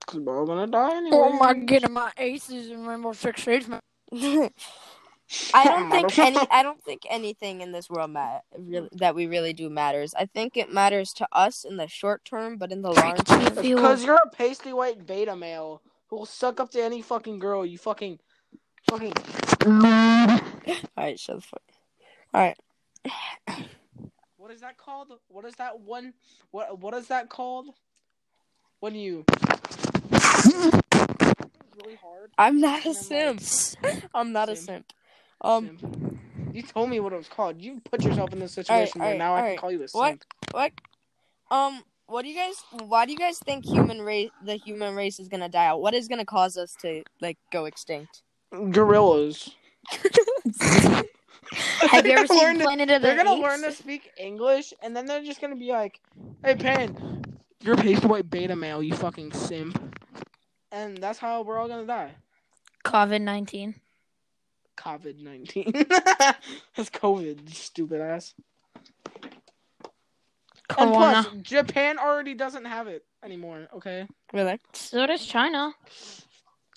Because 0.00 0.20
we're 0.20 0.38
all 0.40 0.46
gonna 0.46 0.66
die 0.66 0.96
anyway. 0.96 1.16
oh 1.16 1.32
my 1.32 1.54
god, 1.54 1.90
my 1.90 2.12
aces 2.18 2.68
and 2.70 2.86
Rainbow 2.86 3.12
Six 3.12 3.44
Siege. 3.44 3.66
man. 5.32 5.50
I 5.54 5.64
don't 5.64 5.90
think 5.90 6.18
any 6.18 6.38
I 6.50 6.62
don't 6.62 6.82
think 6.84 7.02
anything 7.08 7.60
in 7.60 7.72
this 7.72 7.88
world 7.90 8.10
ma- 8.10 8.40
really, 8.56 8.88
that 8.92 9.14
we 9.14 9.26
really 9.26 9.52
do 9.52 9.68
matters. 9.70 10.14
I 10.14 10.26
think 10.26 10.56
it 10.56 10.72
matters 10.72 11.12
to 11.14 11.28
us 11.32 11.64
in 11.64 11.76
the 11.76 11.88
short 11.88 12.24
term, 12.24 12.56
but 12.56 12.72
in 12.72 12.82
the 12.82 12.90
long 12.92 13.16
term, 13.16 13.54
Because 13.54 14.04
you're 14.04 14.16
a 14.16 14.30
pasty 14.30 14.72
white 14.72 15.06
beta 15.06 15.34
male 15.36 15.82
who 16.08 16.16
will 16.16 16.26
suck 16.26 16.60
up 16.60 16.70
to 16.72 16.82
any 16.82 17.02
fucking 17.02 17.38
girl. 17.38 17.64
You 17.64 17.78
fucking, 17.78 18.18
fucking. 18.90 19.12
all 19.66 20.40
right, 20.96 21.18
shut 21.18 21.36
the 21.36 21.42
fuck. 21.42 21.62
All 22.34 22.40
right, 22.40 22.58
What 24.36 24.50
is 24.50 24.60
that 24.62 24.76
called? 24.76 25.12
What 25.28 25.44
is 25.44 25.54
that 25.56 25.80
one? 25.80 26.14
What 26.50 26.78
What 26.80 26.94
is 26.94 27.08
that 27.08 27.28
called? 27.28 27.68
When 28.80 28.94
you. 28.96 29.24
really 30.12 31.94
hard. 32.02 32.30
I'm 32.36 32.60
not 32.60 32.84
a 32.84 32.88
And 32.88 32.96
I'm 32.96 33.38
simp. 33.38 33.40
like, 33.82 34.04
I'm 34.14 34.32
not 34.32 34.48
a 34.48 34.56
Simp. 34.56 34.92
Simp. 35.44 35.82
Um. 35.84 36.18
You 36.52 36.62
told 36.62 36.90
me 36.90 37.00
what 37.00 37.12
it 37.14 37.16
was 37.16 37.28
called. 37.28 37.60
You 37.62 37.80
put 37.90 38.02
yourself 38.04 38.32
in 38.34 38.38
this 38.38 38.56
Alright, 38.58 38.66
situation 38.88 39.00
where 39.00 39.14
alright, 39.14 39.18
now 39.18 39.34
I 39.34 39.38
can 39.38 39.44
alright. 39.44 39.58
call 39.58 39.72
you 39.72 39.78
a 39.78 39.88
What? 39.92 40.08
simp. 40.10 40.24
what? 40.50 40.72
Um, 41.50 41.82
what 42.06 42.22
do 42.22 42.28
you 42.28 42.34
guys? 42.36 42.56
Why 42.86 43.06
do 43.06 43.12
you 43.12 43.18
guys 43.18 43.38
think 43.38 43.64
human 43.64 44.02
race, 44.02 44.30
the 44.44 44.56
human 44.56 44.94
race, 44.94 45.18
is 45.18 45.28
gonna 45.28 45.48
die 45.48 45.66
out? 45.66 45.80
What 45.80 45.94
is 45.94 46.08
gonna 46.08 46.26
cause 46.26 46.56
us 46.58 46.74
to 46.82 47.02
like 47.22 47.38
go 47.50 47.64
extinct? 47.64 48.22
Gorillas. 48.70 49.50
Have 49.90 51.04
you 51.96 52.02
They're 52.02 52.18
ever 52.18 52.26
gonna 52.26 52.28
seen 52.28 52.38
learn 52.38 52.58
to- 52.58 52.82
of 52.82 52.88
the 52.88 52.98
They're 52.98 53.16
gonna 53.16 53.32
Apes? 53.34 53.42
learn 53.42 53.62
to 53.62 53.72
speak 53.72 54.10
English, 54.18 54.72
and 54.82 54.94
then 54.96 55.06
they're 55.06 55.22
just 55.24 55.40
gonna 55.40 55.56
be 55.56 55.68
like, 55.70 56.00
"Hey, 56.44 56.54
Pan, 56.54 57.22
you're 57.60 57.74
a 57.74 57.78
pasty 57.78 58.06
white 58.06 58.28
beta 58.30 58.56
male, 58.56 58.82
you 58.82 58.94
fucking 58.94 59.32
simp." 59.32 59.78
And 60.70 60.96
that's 60.98 61.18
how 61.18 61.42
we're 61.42 61.58
all 61.58 61.68
gonna 61.68 61.86
die. 61.86 62.12
COVID 62.84 63.22
nineteen. 63.22 63.74
COVID 64.76 65.22
nineteen. 65.22 65.72
That's 66.76 66.90
COVID, 66.90 67.52
stupid 67.54 68.00
ass. 68.00 68.34
And 70.78 70.92
plus, 70.92 71.26
Japan 71.42 71.98
already 71.98 72.34
doesn't 72.34 72.64
have 72.64 72.86
it 72.86 73.04
anymore. 73.22 73.68
Okay, 73.76 74.06
Really? 74.32 74.58
So 74.72 75.06
does 75.06 75.24
China. 75.26 75.72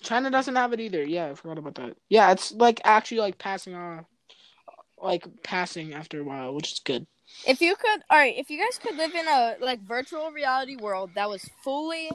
China 0.02 0.30
doesn't 0.30 0.54
have 0.56 0.72
it 0.72 0.80
either. 0.80 1.02
Yeah, 1.02 1.30
I 1.30 1.34
forgot 1.34 1.58
about 1.58 1.74
that. 1.76 1.96
Yeah, 2.08 2.30
it's 2.32 2.52
like 2.52 2.80
actually 2.84 3.20
like 3.20 3.38
passing 3.38 3.74
on, 3.74 4.04
like 5.02 5.26
passing 5.42 5.94
after 5.94 6.20
a 6.20 6.24
while, 6.24 6.54
which 6.54 6.72
is 6.72 6.78
good. 6.80 7.06
If 7.46 7.60
you 7.60 7.74
could, 7.74 8.02
all 8.10 8.18
right, 8.18 8.34
if 8.36 8.50
you 8.50 8.58
guys 8.62 8.78
could 8.78 8.96
live 8.96 9.14
in 9.14 9.26
a 9.26 9.56
like 9.60 9.80
virtual 9.80 10.30
reality 10.30 10.76
world 10.76 11.10
that 11.14 11.28
was 11.28 11.48
fully, 11.64 12.10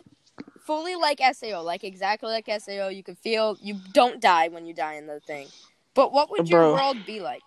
fully 0.65 0.95
like 0.95 1.21
Sao, 1.33 1.61
like 1.61 1.83
exactly 1.83 2.29
like 2.29 2.49
Sao. 2.59 2.87
You 2.87 3.03
can 3.03 3.15
feel 3.15 3.57
you 3.61 3.77
don't 3.93 4.21
die 4.21 4.47
when 4.47 4.65
you 4.65 4.73
die 4.73 4.95
in 4.95 5.07
the 5.07 5.19
thing. 5.19 5.47
But 5.93 6.13
what 6.13 6.31
would 6.31 6.49
your 6.49 6.61
Bro. 6.61 6.73
world 6.73 7.05
be 7.05 7.19
like? 7.19 7.43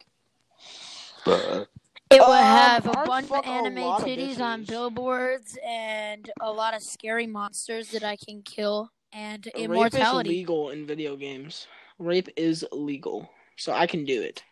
It 1.27 2.21
would 2.21 2.21
Um, 2.21 2.45
have 2.45 2.87
a 2.87 2.99
I'd 2.99 3.07
bunch 3.07 3.25
of 3.25 3.31
fuck 3.31 3.47
a 3.47 3.49
anime 3.49 3.77
lot 3.83 4.03
of 4.03 4.07
titties 4.07 4.39
on 4.41 4.63
bitches. 4.65 4.69
billboards 4.69 5.59
and 5.67 6.31
a 6.41 6.53
lot 6.53 6.75
of 6.75 6.83
scary 6.83 7.27
monsters 7.27 7.89
that 7.89 8.05
I 8.05 8.17
can 8.17 8.43
kill 8.43 8.91
and 9.13 9.47
Rape 9.47 9.57
is 9.57 9.63
immortality. 9.65 10.29
legal 10.31 10.71
in 10.71 10.87
video 10.87 11.17
games. 11.17 11.67
Rape 11.99 12.29
is 12.37 12.65
legal, 12.73 13.31
so 13.57 13.73
I 13.73 13.87
can 13.87 14.05
do 14.05 14.21
it, 14.21 14.43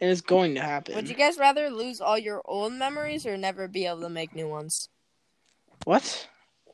and 0.00 0.10
it's 0.10 0.20
going 0.20 0.54
to 0.56 0.60
happen. 0.60 0.94
Would 0.96 1.08
you 1.08 1.14
guys 1.14 1.38
rather 1.38 1.70
lose 1.70 2.00
all 2.00 2.18
your 2.18 2.42
old 2.44 2.72
memories 2.72 3.24
or 3.26 3.36
never 3.36 3.68
be 3.68 3.86
able 3.86 4.00
to 4.02 4.08
make 4.08 4.34
new 4.34 4.48
ones? 4.48 4.88
What? 5.84 6.28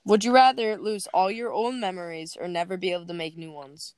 Would 0.07 0.25
you 0.25 0.33
rather 0.33 0.79
lose 0.79 1.09
all 1.09 1.33
your 1.33 1.51
old 1.51 1.75
memories 1.75 2.37
or 2.41 2.47
never 2.47 2.77
be 2.77 2.93
able 2.93 3.07
to 3.07 3.13
make 3.13 3.37
new 3.37 3.51
ones? 3.51 3.95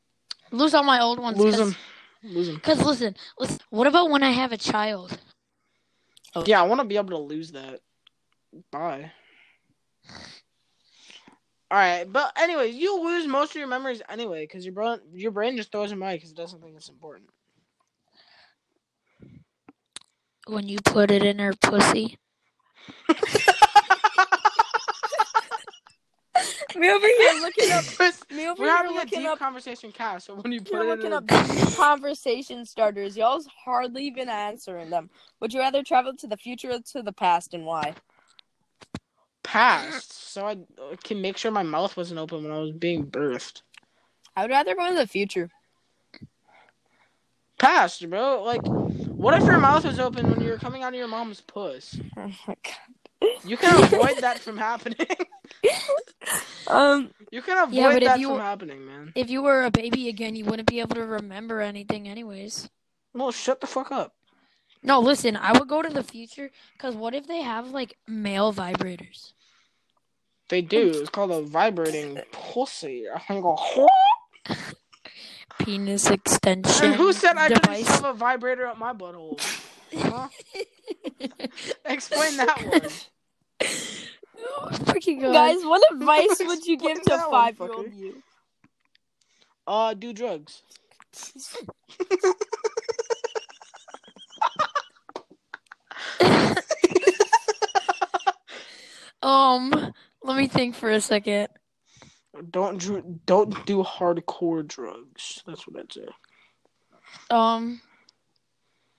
Lose 0.50 0.72
all 0.72 0.82
my 0.82 1.00
old 1.02 1.18
ones. 1.18 1.36
Lose 1.36 1.56
cause, 1.56 1.68
them. 1.68 1.76
Lose 2.22 2.46
them. 2.46 2.60
Cause 2.60 2.82
listen, 2.82 3.14
listen. 3.38 3.58
What 3.68 3.86
about 3.86 4.08
when 4.10 4.22
I 4.22 4.30
have 4.30 4.50
a 4.50 4.56
child? 4.56 5.18
Oh. 6.34 6.44
Yeah, 6.46 6.62
I 6.62 6.66
want 6.66 6.80
to 6.80 6.86
be 6.86 6.96
able 6.96 7.10
to 7.10 7.18
lose 7.18 7.52
that. 7.52 7.80
Bye. 8.72 9.12
All 11.70 11.76
right, 11.76 12.10
but 12.10 12.32
anyways, 12.38 12.74
you 12.74 13.02
lose 13.02 13.26
most 13.26 13.50
of 13.50 13.56
your 13.56 13.66
memories 13.66 14.00
anyway 14.08 14.44
because 14.44 14.64
your 14.64 14.72
brain 14.72 15.00
your 15.12 15.32
brain 15.32 15.58
just 15.58 15.70
throws 15.70 15.90
them 15.90 16.02
away 16.02 16.16
because 16.16 16.30
it 16.30 16.36
doesn't 16.36 16.62
think 16.62 16.74
it's 16.74 16.88
important. 16.88 17.28
When 20.46 20.66
you 20.66 20.78
put 20.82 21.10
it 21.10 21.22
in 21.22 21.38
her 21.38 21.52
pussy. 21.52 22.16
Me 26.76 26.90
over 26.90 27.06
here 27.06 27.40
looking 27.40 27.70
up. 27.72 27.84
Me 28.30 28.46
over 28.48 28.60
We're 28.60 28.66
here 28.66 28.76
having 28.76 28.92
a 28.92 28.94
looking 28.94 29.20
deep 29.20 29.28
up. 29.28 29.38
conversation 29.38 29.90
cast, 29.92 30.26
so 30.26 30.34
when 30.36 30.52
you 30.52 30.60
put 30.60 30.72
You're 30.72 30.82
it 30.84 30.88
looking 30.88 31.06
in 31.06 31.12
up 31.12 31.24
a- 31.30 31.70
conversation 31.76 32.64
starters. 32.66 33.16
Y'all's 33.16 33.46
hardly 33.64 34.04
even 34.04 34.28
answering 34.28 34.90
them. 34.90 35.08
Would 35.40 35.52
you 35.54 35.60
rather 35.60 35.82
travel 35.82 36.14
to 36.16 36.26
the 36.26 36.36
future 36.36 36.70
or 36.72 36.80
to 36.92 37.02
the 37.02 37.12
past, 37.12 37.54
and 37.54 37.64
why? 37.64 37.94
past, 39.42 40.12
so 40.12 40.46
I 40.46 40.58
can 41.02 41.22
make 41.22 41.38
sure 41.38 41.50
my 41.50 41.62
mouth 41.62 41.96
wasn't 41.96 42.20
open 42.20 42.42
when 42.42 42.52
I 42.52 42.58
was 42.58 42.72
being 42.72 43.06
birthed. 43.06 43.62
I 44.36 44.42
would 44.42 44.50
rather 44.50 44.74
go 44.74 44.90
to 44.90 44.94
the 44.94 45.06
future. 45.06 45.48
Past, 47.58 48.08
bro. 48.10 48.42
Like, 48.44 48.60
what 48.66 49.34
if 49.40 49.46
your 49.46 49.58
mouth 49.58 49.84
was 49.84 49.98
open 49.98 50.30
when 50.30 50.40
you 50.42 50.50
were 50.50 50.58
coming 50.58 50.82
out 50.82 50.92
of 50.92 50.98
your 50.98 51.08
mom's 51.08 51.40
puss? 51.40 51.98
Oh 52.18 52.26
my 52.46 52.56
god. 52.62 52.74
You 53.44 53.56
can 53.56 53.82
avoid 53.82 54.18
that 54.18 54.38
from 54.40 54.56
happening. 54.56 55.06
Um. 56.66 57.10
you 57.32 57.40
can 57.40 57.56
avoid 57.56 57.74
Yeah, 57.74 57.98
that 58.00 58.20
you- 58.20 58.28
from 58.28 58.40
happening, 58.40 58.84
man. 58.86 59.12
If 59.14 59.30
you 59.30 59.40
were 59.42 59.64
a 59.64 59.70
baby 59.70 60.08
again, 60.10 60.36
you 60.36 60.44
wouldn't 60.44 60.68
be 60.68 60.80
able 60.80 60.96
to 60.96 61.04
remember 61.06 61.62
anything, 61.62 62.06
anyways. 62.06 62.68
Well, 63.14 63.32
shut 63.32 63.62
the 63.62 63.66
fuck 63.66 63.90
up. 63.90 64.12
No, 64.82 65.00
listen. 65.00 65.36
I 65.36 65.52
would 65.58 65.66
go 65.66 65.80
to 65.80 65.88
the 65.88 66.02
future 66.04 66.50
because 66.74 66.94
what 66.94 67.14
if 67.14 67.26
they 67.26 67.40
have 67.40 67.68
like 67.70 67.96
male 68.06 68.52
vibrators? 68.52 69.32
They 70.50 70.60
do. 70.60 70.90
It's 70.94 71.08
called 71.10 71.30
a 71.30 71.40
vibrating 71.40 72.20
pussy. 72.32 73.06
I 73.08 73.40
go. 73.40 73.58
Penis 75.58 76.10
extension. 76.10 76.84
And 76.86 76.94
who 76.94 77.12
said 77.12 77.36
I 77.36 77.48
couldn't 77.48 77.84
shove 77.86 78.04
a 78.04 78.12
vibrator 78.12 78.66
up 78.66 78.78
my 78.78 78.92
butthole? 78.92 79.40
Huh? 79.94 80.28
Explain 81.84 82.36
that 82.36 82.66
one. 82.66 82.80
Freaking 84.84 85.20
God. 85.20 85.32
Guys, 85.32 85.64
what 85.64 85.82
advice 85.92 86.38
would 86.40 86.64
you 86.66 86.76
give 86.76 86.98
to 87.02 87.10
that 87.10 87.30
one, 87.30 87.54
five-year-old 87.54 87.86
fucker. 87.86 87.96
you? 87.96 88.22
Uh, 89.66 89.94
do 89.94 90.12
drugs. 90.12 90.62
um, 99.22 99.92
let 100.22 100.36
me 100.36 100.46
think 100.46 100.74
for 100.74 100.90
a 100.90 101.00
second. 101.00 101.48
Don't 102.50 102.78
dr- 102.78 103.26
don't 103.26 103.66
do 103.66 103.82
hardcore 103.82 104.66
drugs. 104.66 105.42
That's 105.46 105.66
what 105.66 105.80
I'd 105.80 105.92
say. 105.92 106.06
Um, 107.30 107.80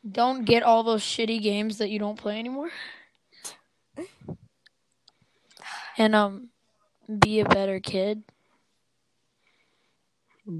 don't 0.09 0.45
get 0.45 0.63
all 0.63 0.83
those 0.83 1.01
shitty 1.03 1.41
games 1.41 1.77
that 1.79 1.89
you 1.89 1.99
don't 1.99 2.17
play 2.17 2.39
anymore. 2.39 2.69
And 5.97 6.15
um, 6.15 6.49
be 7.19 7.39
a 7.41 7.45
better 7.45 7.79
kid. 7.79 8.23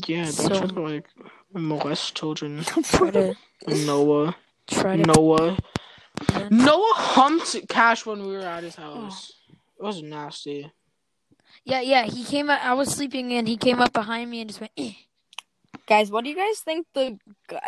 Yeah, 0.08 0.24
don't 0.26 0.32
So- 0.34 0.50
try 0.50 0.68
to 0.68 0.82
like 0.82 1.08
molest 1.54 2.16
children. 2.16 2.64
Try 2.84 3.12
to 3.12 3.36
Noah. 3.68 4.36
try 4.68 4.98
to. 4.98 5.04
Noah. 5.04 5.58
Yeah. 6.32 6.48
Noah 6.52 6.94
humped 6.96 7.56
Cash 7.70 8.06
when 8.06 8.22
we 8.26 8.34
were 8.34 8.42
at 8.42 8.64
his 8.64 8.76
house. 8.76 9.32
It 9.80 9.84
was 9.84 10.02
nasty. 10.04 10.72
Yeah, 11.64 11.82
yeah. 11.82 12.04
He 12.04 12.24
came. 12.24 12.50
Up, 12.50 12.64
I 12.64 12.74
was 12.74 12.92
sleeping, 12.94 13.34
and 13.34 13.48
he 13.48 13.58
came 13.58 13.80
up 13.82 13.94
behind 13.94 14.30
me 14.30 14.42
and 14.42 14.50
just 14.50 14.60
went. 14.60 14.74
Eh. 14.78 14.94
Guys, 15.90 16.12
what 16.12 16.24
do 16.24 16.30
you 16.30 16.36
guys 16.36 16.60
think 16.60 16.86
the 16.94 17.18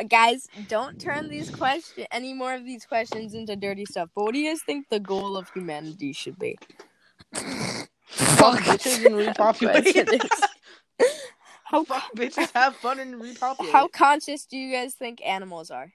guys 0.08 0.48
don't 0.68 1.02
turn 1.02 1.28
these 1.28 1.50
question 1.50 2.06
any 2.12 2.36
more 2.36 2.54
of 2.54 2.64
these 2.64 2.86
questions 2.86 3.34
into 3.34 3.56
dirty 3.56 3.84
stuff. 3.84 4.10
But 4.16 4.26
what 4.26 4.34
do 4.34 4.40
you 4.40 4.52
guys 4.52 4.62
think 4.62 4.90
the 4.90 5.00
goal 5.00 5.36
of 5.36 5.50
humanity 5.50 6.14
should 6.14 6.38
be? 6.38 6.56
Fuck 7.34 8.60
bitches 8.60 9.04
and 9.08 9.18
repopulate. 9.18 10.22
How 11.64 11.84
Fuck 11.84 12.14
bitches, 12.16 12.52
have 12.52 12.76
fun 12.76 13.00
and 13.00 13.20
repopulate. 13.20 13.72
how 13.72 13.88
conscious 13.88 14.46
do 14.46 14.58
you 14.58 14.76
guys 14.76 14.94
think 14.94 15.22
animals 15.26 15.72
are? 15.72 15.92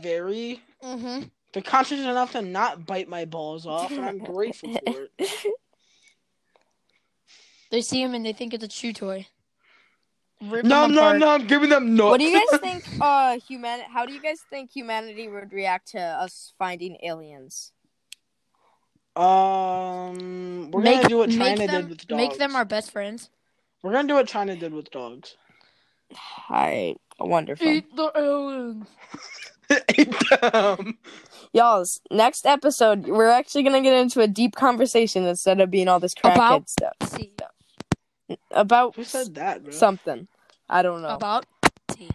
Very. 0.00 0.62
Mm-hmm. 0.82 1.24
They're 1.52 1.62
conscious 1.64 1.98
enough 1.98 2.32
to 2.32 2.42
not 2.42 2.86
bite 2.86 3.08
my 3.08 3.24
balls 3.24 3.66
off, 3.66 3.90
and 3.90 4.04
I'm 4.04 4.18
grateful 4.18 4.72
for 4.72 5.08
it. 5.18 5.30
They 7.72 7.80
see 7.80 8.02
him 8.02 8.12
and 8.12 8.24
they 8.24 8.34
think 8.34 8.52
it's 8.52 8.62
a 8.62 8.68
chew 8.68 8.92
toy. 8.92 9.26
Rip 10.42 10.64
No, 10.64 10.84
him 10.84 10.94
no, 10.94 11.00
apart. 11.02 11.18
no, 11.18 11.28
I'm 11.30 11.46
giving 11.46 11.70
them 11.70 11.94
nuts. 11.94 12.10
What 12.10 12.18
do 12.20 12.24
you 12.24 12.50
guys 12.50 12.60
think? 12.60 12.84
Uh, 13.00 13.38
human. 13.38 13.80
How 13.80 14.04
do 14.06 14.12
you 14.12 14.20
guys 14.20 14.40
think 14.50 14.70
humanity 14.72 15.28
would 15.28 15.52
react 15.52 15.92
to 15.92 16.00
us 16.00 16.52
finding 16.58 16.96
aliens? 17.02 17.72
Um, 19.14 20.70
we're 20.70 20.80
make, 20.80 20.96
gonna 20.96 21.08
do 21.08 21.18
what 21.18 21.30
China 21.30 21.66
them, 21.66 21.82
did 21.82 21.90
with 21.90 22.06
dogs. 22.06 22.16
Make 22.16 22.38
them 22.38 22.56
our 22.56 22.64
best 22.64 22.90
friends. 22.90 23.30
We're 23.82 23.92
gonna 23.92 24.08
do 24.08 24.14
what 24.14 24.26
China 24.26 24.56
did 24.56 24.72
with 24.72 24.90
dogs. 24.90 25.36
Hi, 26.14 26.94
wonderful. 27.20 27.66
Eat 27.66 27.94
the 27.94 28.10
aliens. 28.16 28.86
Eat 29.98 30.14
them. 30.40 30.98
Y'all's 31.52 32.00
next 32.10 32.46
episode, 32.46 33.06
we're 33.06 33.28
actually 33.28 33.62
gonna 33.62 33.82
get 33.82 33.94
into 33.94 34.20
a 34.22 34.26
deep 34.26 34.56
conversation 34.56 35.24
instead 35.24 35.60
of 35.60 35.70
being 35.70 35.88
all 35.88 36.00
this 36.00 36.14
crackhead 36.14 36.34
About- 36.34 36.70
stuff 36.70 36.92
See 37.06 37.32
about 38.50 38.96
Who 38.96 39.04
said 39.04 39.34
that, 39.34 39.62
bro? 39.62 39.72
something. 39.72 40.26
I 40.72 40.82
don't 40.82 41.02
know. 41.02 41.08
about 41.08 41.44
tea. 41.88 42.08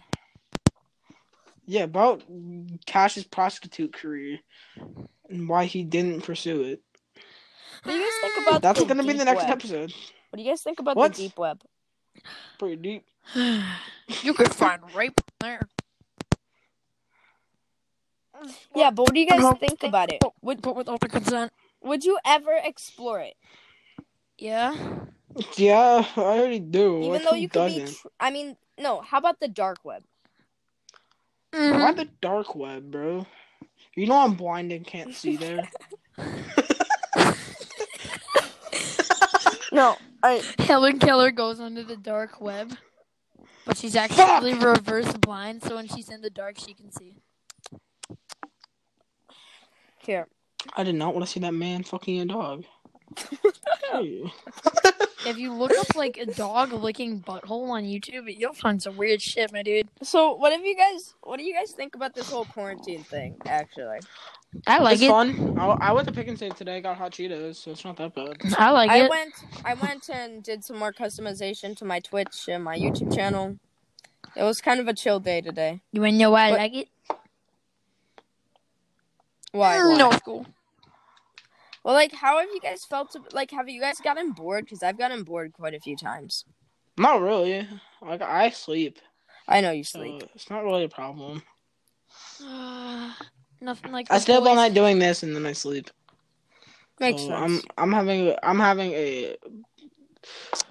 Yeah, 1.66 1.84
about 1.84 2.22
Cash's 2.86 3.24
prostitute 3.24 3.92
career 3.92 4.38
and 5.30 5.48
why 5.48 5.66
he 5.66 5.84
didn't 5.84 6.22
pursue 6.22 6.62
it. 6.62 6.82
What 7.84 7.92
do 7.92 7.98
you 7.98 8.04
guys 8.04 8.20
think 8.20 8.32
uh-huh. 8.38 8.48
about 8.50 8.62
That's 8.62 8.80
the 8.80 8.86
gonna 8.86 9.04
be 9.04 9.12
the 9.12 9.24
next 9.24 9.44
web? 9.44 9.50
episode. 9.50 9.92
What 10.30 10.36
do 10.38 10.42
you 10.42 10.50
guys 10.50 10.62
think 10.62 10.80
about 10.80 10.96
What? 10.96 11.14
the 11.14 11.22
deep 11.28 11.38
web? 11.38 11.62
Pretty 12.58 12.76
deep. 12.76 13.06
you 14.22 14.34
could 14.34 14.52
find 14.52 14.82
rape 14.94 15.20
there. 15.40 15.68
Yeah, 18.74 18.90
but 18.90 19.02
what 19.02 19.14
do 19.14 19.20
you 19.20 19.26
guys 19.26 19.58
think 19.58 19.82
about 19.82 20.12
it? 20.12 20.22
Would 20.42 20.62
But 20.62 20.76
without 20.76 21.00
the 21.00 21.08
consent. 21.08 21.52
Would 21.82 22.04
you 22.04 22.18
ever 22.24 22.58
explore 22.62 23.20
it? 23.20 23.34
Yeah. 24.36 24.74
Yeah, 25.56 26.04
I 26.16 26.20
already 26.20 26.60
do. 26.60 26.98
Even 26.98 27.12
Like, 27.12 27.22
though 27.24 27.34
you 27.34 27.48
could 27.48 27.66
be, 27.66 27.80
tr- 27.80 28.08
I 28.18 28.30
mean, 28.30 28.56
no. 28.78 29.00
How 29.00 29.18
about 29.18 29.40
the 29.40 29.48
dark 29.48 29.84
web? 29.84 30.02
Mhm. 31.52 31.82
Why 31.82 31.92
the 31.92 32.08
dark 32.20 32.54
web, 32.54 32.90
bro? 32.90 33.26
You 33.94 34.06
know 34.06 34.16
I'm 34.16 34.34
blind 34.34 34.72
and 34.72 34.86
can't 34.86 35.14
see 35.14 35.36
there. 35.36 35.70
No, 39.70 39.96
I. 40.22 40.42
Helen 40.58 40.98
Keller 40.98 41.30
goes 41.30 41.60
under 41.60 41.84
the 41.84 41.96
dark 41.96 42.40
web, 42.40 42.72
but 43.66 43.76
she's 43.76 43.94
actually 43.96 44.54
reverse 44.54 45.12
blind, 45.14 45.62
so 45.62 45.76
when 45.76 45.86
she's 45.88 46.08
in 46.08 46.22
the 46.22 46.30
dark, 46.30 46.58
she 46.58 46.74
can 46.74 46.90
see. 46.90 47.16
Here, 49.98 50.26
I 50.74 50.84
did 50.84 50.94
not 50.94 51.14
want 51.14 51.26
to 51.26 51.30
see 51.30 51.40
that 51.40 51.52
man 51.52 51.84
fucking 51.84 52.20
a 52.20 52.24
dog. 52.24 52.64
Hey. 55.28 55.32
If 55.32 55.38
you 55.38 55.52
look 55.52 55.72
up 55.72 55.94
like 55.94 56.16
a 56.16 56.26
dog 56.26 56.72
licking 56.72 57.20
butthole 57.20 57.68
on 57.68 57.84
YouTube, 57.84 58.34
you'll 58.34 58.54
find 58.54 58.82
some 58.82 58.96
weird 58.96 59.20
shit, 59.20 59.52
my 59.52 59.62
dude. 59.62 59.86
so 60.02 60.34
what 60.34 60.52
have 60.52 60.64
you 60.64 60.74
guys? 60.74 61.14
What 61.22 61.38
do 61.38 61.44
you 61.44 61.54
guys 61.54 61.72
think 61.72 61.94
about 61.94 62.14
this 62.14 62.30
whole 62.30 62.46
quarantine 62.46 63.04
thing? 63.04 63.36
Actually, 63.44 64.00
I 64.66 64.78
like 64.78 64.94
it's 64.94 65.02
it. 65.02 65.08
fun. 65.08 65.58
I, 65.58 65.66
I 65.66 65.92
went 65.92 66.08
to 66.08 66.14
Pick 66.14 66.28
'n 66.28 66.36
Save 66.36 66.56
today. 66.56 66.80
Got 66.80 66.96
hot 66.96 67.12
Cheetos, 67.12 67.56
so 67.56 67.72
it's 67.72 67.84
not 67.84 67.96
that 67.98 68.14
bad. 68.14 68.38
I 68.56 68.70
like 68.70 68.90
I 68.90 69.00
it. 69.00 69.04
I 69.04 69.08
went 69.08 69.34
I 69.64 69.74
went 69.74 70.08
and 70.08 70.42
did 70.42 70.64
some 70.64 70.78
more 70.78 70.92
customization 70.92 71.76
to 71.76 71.84
my 71.84 72.00
Twitch 72.00 72.48
and 72.48 72.64
my 72.64 72.78
YouTube 72.78 73.14
channel. 73.14 73.58
It 74.34 74.42
was 74.42 74.60
kind 74.60 74.80
of 74.80 74.88
a 74.88 74.94
chill 74.94 75.20
day 75.20 75.42
today. 75.42 75.80
You 75.92 76.00
wanna 76.00 76.12
know 76.12 76.30
why 76.30 76.48
I 76.48 76.50
like 76.52 76.74
it? 76.74 76.88
Why? 79.52 79.78
Why? 79.78 79.98
No 79.98 80.10
school. 80.12 80.46
Well, 81.88 81.96
like, 81.96 82.12
how 82.12 82.38
have 82.38 82.50
you 82.52 82.60
guys 82.60 82.84
felt? 82.84 83.16
Like, 83.32 83.50
have 83.52 83.66
you 83.66 83.80
guys 83.80 83.96
gotten 84.04 84.32
bored? 84.32 84.66
Because 84.66 84.82
I've 84.82 84.98
gotten 84.98 85.22
bored 85.22 85.54
quite 85.54 85.72
a 85.72 85.80
few 85.80 85.96
times. 85.96 86.44
Not 86.98 87.22
really. 87.22 87.66
Like 88.02 88.20
I 88.20 88.50
sleep, 88.50 88.98
I 89.48 89.62
know 89.62 89.70
you 89.70 89.84
so 89.84 90.00
sleep. 90.00 90.22
it's 90.34 90.50
not 90.50 90.64
really 90.64 90.84
a 90.84 90.88
problem. 90.90 91.42
Nothing 93.62 93.90
like. 93.90 94.08
I 94.10 94.18
stay 94.18 94.34
up 94.34 94.44
all 94.44 94.54
night 94.54 94.74
doing 94.74 94.98
this, 94.98 95.22
and 95.22 95.34
then 95.34 95.46
I 95.46 95.52
sleep. 95.52 95.88
Makes 97.00 97.22
So 97.22 97.28
sense. 97.28 97.64
I'm 97.78 97.90
I'm 97.90 97.92
having 97.94 98.34
I'm 98.42 98.58
having 98.58 98.92
a 98.92 99.36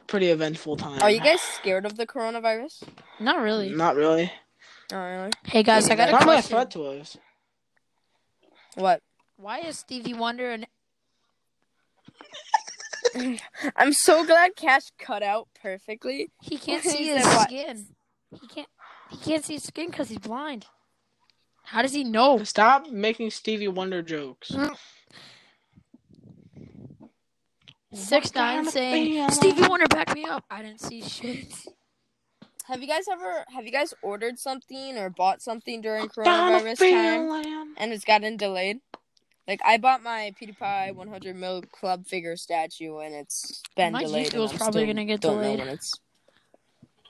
pretty 0.06 0.28
eventful 0.30 0.78
time. 0.78 1.02
Are 1.02 1.10
you 1.10 1.20
guys 1.20 1.42
scared 1.42 1.88
of 1.88 1.98
the 1.98 2.06
coronavirus? 2.06 2.84
Not 3.20 3.42
really. 3.42 3.70
Not 3.70 3.96
really. 3.96 4.32
Oh, 4.94 4.98
really? 5.04 5.32
Hey 5.46 5.64
guys, 5.64 5.90
I 5.90 5.96
got 5.96 6.10
It's 6.10 6.12
a 6.12 6.12
not 6.12 6.22
really 6.26 6.34
a 6.34 6.42
question. 6.42 6.50
threat 6.52 6.72
to 6.72 6.86
us. 6.86 7.18
What? 8.76 9.02
Why 9.38 9.62
is 9.62 9.80
Stevie 9.80 10.14
Wonder 10.14 10.52
an 10.52 10.68
I'm 13.76 13.94
so 13.94 14.26
glad 14.26 14.56
Cash 14.56 14.92
cut 15.00 15.24
out 15.24 15.48
perfectly. 15.62 16.30
He 16.42 16.58
can't 16.58 16.84
see 16.84 17.08
his 17.08 17.26
skin. 17.42 17.88
He 18.40 18.48
can't. 18.48 18.68
He 19.10 19.18
can't 19.18 19.44
see 19.44 19.54
his 19.54 19.64
skin 19.64 19.90
because 19.90 20.10
he's 20.10 20.20
blind. 20.20 20.66
How 21.64 21.82
does 21.82 21.94
he 21.94 22.04
know? 22.04 22.44
Stop 22.44 22.90
making 22.90 23.32
Stevie 23.32 23.68
Wonder 23.68 24.02
jokes. 24.02 24.52
Mm. 24.52 24.78
Six 27.94 28.34
nine 28.36 28.66
saying 28.70 29.30
Stevie 29.32 29.68
Wonder 29.68 29.88
back 29.88 30.14
me 30.14 30.26
up. 30.26 30.44
I 30.50 30.62
didn't 30.62 30.82
see 30.82 31.02
shit. 31.02 31.54
Have 32.68 32.82
you 32.82 32.88
guys 32.88 33.06
ever 33.10 33.46
have 33.54 33.66
you 33.66 33.72
guys 33.72 33.94
ordered 34.02 34.38
something 34.38 34.98
or 34.98 35.10
bought 35.10 35.42
something 35.42 35.82
during 35.82 36.10
coronavirus 36.10 36.78
time 36.80 37.74
and 37.78 37.94
it's 37.94 38.04
gotten 38.04 38.36
delayed? 38.36 38.80
Like 39.48 39.62
I 39.64 39.78
bought 39.78 40.04
my 40.04 40.34
PewDiePie 40.42 40.94
100 40.96 41.36
mil 41.36 41.62
club 41.72 42.06
figure 42.06 42.36
statue 42.36 42.98
and 42.98 43.16
it's 43.16 43.62
been 43.76 43.94
My 43.94 44.00
G 44.02 44.06
delayed. 44.08 44.24
and 44.26 44.32
Fuel's 44.34 44.54
probably 44.54 44.82
still- 44.84 44.94
gonna 44.94 45.06
get 45.06 45.22
don't 45.22 45.38
know 45.38 45.42
delayed. 45.44 45.60
when 45.60 45.68
it's. 45.70 45.94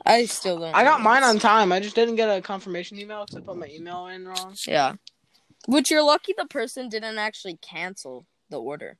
I 0.05 0.25
still 0.25 0.59
don't. 0.59 0.75
I 0.75 0.83
got 0.83 0.97
when 0.97 1.03
mine 1.05 1.23
on 1.23 1.39
time. 1.39 1.71
I 1.71 1.79
just 1.79 1.95
didn't 1.95 2.15
get 2.15 2.29
a 2.29 2.41
confirmation 2.41 2.99
email 2.99 3.25
because 3.25 3.41
I 3.41 3.45
put 3.45 3.57
my 3.57 3.67
email 3.67 4.07
in 4.07 4.27
wrong. 4.27 4.55
Yeah. 4.67 4.93
Which 5.65 5.89
you're 5.91 6.03
lucky 6.03 6.33
the 6.37 6.45
person 6.45 6.87
didn't 6.87 7.17
actually 7.17 7.57
cancel 7.57 8.25
the 8.49 8.61
order. 8.61 8.97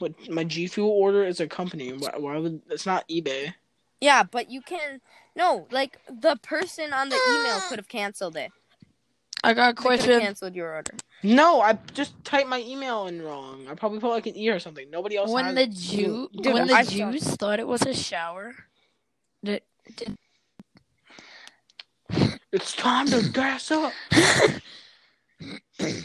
But 0.00 0.28
my 0.30 0.44
G 0.44 0.66
Fuel 0.68 0.90
order 0.90 1.24
is 1.24 1.40
a 1.40 1.46
company. 1.46 1.92
Why, 1.92 2.12
why 2.16 2.38
would 2.38 2.62
it's 2.70 2.86
not 2.86 3.06
eBay? 3.08 3.54
Yeah, 4.00 4.22
but 4.22 4.50
you 4.50 4.62
can 4.62 5.00
no, 5.36 5.66
like 5.70 5.98
the 6.08 6.36
person 6.42 6.92
on 6.92 7.08
the 7.10 7.16
email 7.30 7.60
could 7.68 7.78
have 7.78 7.88
canceled 7.88 8.36
it. 8.36 8.50
I 9.48 9.54
got 9.54 9.70
a 9.70 9.72
They 9.72 9.76
could 9.82 9.90
have 9.92 10.00
question. 10.00 10.20
canceled 10.20 10.54
your 10.54 10.74
order. 10.74 10.92
No, 11.22 11.62
I 11.62 11.78
just 11.94 12.12
typed 12.22 12.48
my 12.48 12.60
email 12.60 13.06
in 13.06 13.22
wrong. 13.22 13.66
I 13.66 13.74
probably 13.74 13.98
put 13.98 14.10
like 14.10 14.26
an 14.26 14.36
E 14.36 14.50
or 14.50 14.58
something. 14.58 14.90
Nobody 14.90 15.16
else. 15.16 15.30
When 15.30 15.46
has 15.46 15.54
the 15.54 15.62
it. 15.62 15.70
Jew, 15.72 16.28
Dude, 16.42 16.52
when 16.52 16.66
the 16.66 16.74
I 16.74 16.82
saw- 16.82 17.10
Jews 17.10 17.24
thought 17.36 17.58
it 17.58 17.66
was 17.66 17.80
a 17.82 17.94
shower, 17.94 18.54
did, 19.42 19.62
did, 19.96 20.18
It's 22.52 22.74
time 22.74 23.06
to 23.06 23.26
gas 23.30 23.70
up. 23.70 23.92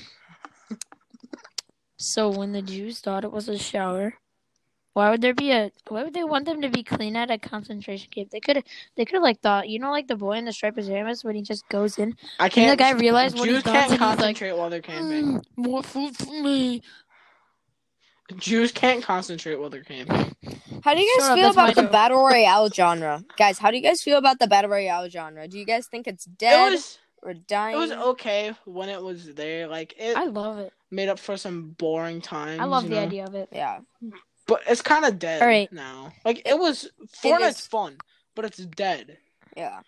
so 1.98 2.30
when 2.30 2.54
the 2.54 2.62
Jews 2.62 3.00
thought 3.00 3.24
it 3.26 3.32
was 3.32 3.50
a 3.50 3.58
shower, 3.58 4.14
why 4.94 5.10
would 5.10 5.22
there 5.22 5.34
be 5.34 5.52
a? 5.52 5.72
Why 5.88 6.04
would 6.04 6.14
they 6.14 6.24
want 6.24 6.46
them 6.46 6.62
to 6.62 6.70
be 6.70 6.84
clean 6.84 7.16
at 7.16 7.32
a 7.32 7.38
concentration 7.38 8.10
camp? 8.12 8.30
They 8.32 8.40
could 8.40 8.58
have, 8.58 8.66
they 8.96 9.06
could 9.06 9.16
have 9.16 9.24
like 9.24 9.42
thought, 9.42 9.68
you 9.68 9.80
know, 9.80 9.92
like 9.92 10.08
the 10.08 10.16
boy 10.16 10.34
in 10.38 10.46
the 10.46 10.54
striped 10.54 10.78
pajamas 10.78 11.24
when 11.24 11.36
he 11.36 11.42
just 11.42 11.68
goes 11.70 11.98
in. 11.98 12.16
I 12.40 12.50
can't. 12.50 12.70
the 12.78 12.84
guy 12.84 12.92
realized 12.92 13.38
what 13.38 13.48
he 13.50 13.56
Jews 13.56 13.64
does, 13.64 13.74
can't 13.74 13.92
and 13.92 13.94
he's 13.94 14.00
like, 14.02 14.18
concentrate 14.18 14.52
while 14.58 14.70
they're 14.70 14.82
camping. 14.82 15.40
"Mm, 15.40 15.44
more 15.58 15.84
food 15.84 16.16
for 16.16 16.32
me. 16.32 16.82
Jews 18.38 18.72
can't 18.72 19.04
concentrate 19.04 19.56
while 19.56 19.70
they're 19.70 19.84
camping. 19.84 20.36
How 20.84 20.94
do 20.94 21.02
you 21.02 21.18
guys 21.20 21.28
Shut 21.28 21.36
feel 21.36 21.44
that's 21.48 21.58
my 21.58 21.64
about 21.64 21.76
the 21.76 21.82
joke. 21.84 21.92
battle 21.92 22.24
royale 22.26 22.70
genre? 22.70 23.24
Guys, 23.38 23.60
how 23.60 23.70
do 23.70 23.78
you 23.78 23.84
guys 23.84 24.02
feel 24.02 24.18
about 24.18 24.40
the 24.40 24.48
battle 24.48 24.72
royale 24.72 25.10
genre? 25.10 25.48
Do 25.48 25.58
you 25.60 25.66
guys 25.66 25.88
think 25.88 26.08
it's 26.08 26.26
It 26.26 26.38
dead 26.38 26.72
was 26.72 27.00
or 27.22 27.34
dying? 27.34 27.76
it 27.76 27.80
was 27.80 27.92
okay 27.92 28.54
when 28.66 28.90
it 28.90 29.02
was 29.02 29.34
there. 29.36 29.68
Like 29.68 29.94
it 29.98 30.16
I 30.16 30.26
love 30.26 30.60
it. 30.60 30.74
made 30.90 31.10
up 31.10 31.20
for 31.20 31.36
some 31.38 31.72
boring 31.72 32.22
times. 32.22 32.60
I 32.62 32.66
love 32.66 32.84
you 32.84 32.90
the 32.92 32.96
know? 32.96 33.02
idea 33.04 33.26
of 33.26 33.36
it. 33.36 33.50
yeah. 33.52 33.80
But 34.54 34.62
it's 34.68 34.84
kind 34.84 35.04
of 35.04 35.18
dead 35.18 35.42
All 35.42 35.48
right. 35.48 35.72
now. 35.74 36.14
Like 36.24 36.44
it 36.46 36.60
was 36.60 36.88
Fortnite's 37.24 37.60
is- 37.62 37.68
fun, 37.68 37.98
but 38.36 38.46
it's 38.46 38.58
dead. 38.60 39.18
Yeah. 39.58 39.80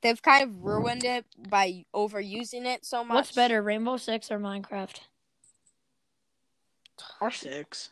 They've 0.00 0.20
kind 0.20 0.44
of 0.44 0.64
ruined 0.64 1.04
it 1.04 1.26
by 1.48 1.84
overusing 1.94 2.64
it 2.64 2.84
so 2.86 3.04
much. 3.04 3.14
What's 3.14 3.32
better, 3.32 3.60
Rainbow 3.62 3.98
Six 3.98 4.30
or 4.30 4.38
Minecraft? 4.38 5.00
R 7.20 7.30
six. 7.30 7.90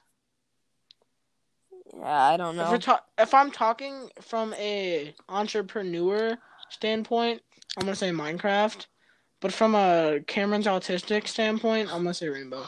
Yeah, 1.94 2.06
I 2.06 2.36
don't 2.38 2.56
know. 2.56 2.70
we're 2.70 2.78
ta- 2.78 3.04
if 3.18 3.34
I'm 3.34 3.50
talking 3.50 4.08
from 4.22 4.54
a 4.54 5.14
entrepreneur 5.28 6.38
standpoint, 6.70 7.42
I'm 7.76 7.84
gonna 7.84 7.94
say 7.96 8.10
Minecraft. 8.10 8.86
But 9.40 9.52
from 9.52 9.74
a 9.74 10.20
Cameron's 10.26 10.66
autistic 10.66 11.26
standpoint, 11.28 11.88
I'm 11.92 11.98
gonna 12.04 12.14
say 12.14 12.28
Rainbow. 12.28 12.66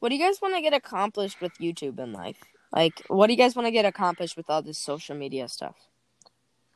What 0.00 0.08
do 0.08 0.16
you 0.16 0.24
guys 0.24 0.40
want 0.42 0.54
to 0.54 0.60
get 0.60 0.72
accomplished 0.74 1.40
with 1.40 1.52
YouTube 1.58 1.98
in 1.98 2.12
life? 2.12 2.38
Like, 2.72 3.02
what 3.08 3.26
do 3.26 3.32
you 3.32 3.38
guys 3.38 3.54
want 3.54 3.66
to 3.66 3.70
get 3.72 3.84
accomplished 3.84 4.36
with 4.36 4.48
all 4.50 4.62
this 4.62 4.78
social 4.78 5.14
media 5.16 5.48
stuff? 5.48 5.76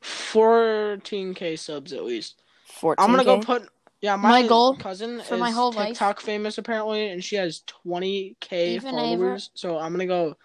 14k 0.02 1.58
subs 1.58 1.92
at 1.92 2.04
least. 2.04 2.37
14 2.66 3.02
I'm 3.04 3.10
gonna 3.10 3.24
go 3.24 3.40
put. 3.40 3.68
Yeah, 4.00 4.16
my, 4.16 4.42
My 4.42 4.46
goal 4.46 4.76
cousin 4.76 5.22
for 5.22 5.34
is 5.34 5.40
my 5.40 5.50
whole 5.50 5.72
life- 5.72 5.88
TikTok 5.88 6.20
famous 6.20 6.58
apparently, 6.58 7.08
and 7.08 7.24
she 7.24 7.37
has 7.37 7.62
20k 7.87 8.74
Even 8.74 8.90
followers. 8.94 9.50
So 9.54 9.78
I'm 9.78 9.92
gonna 9.92 10.06
go 10.06 10.37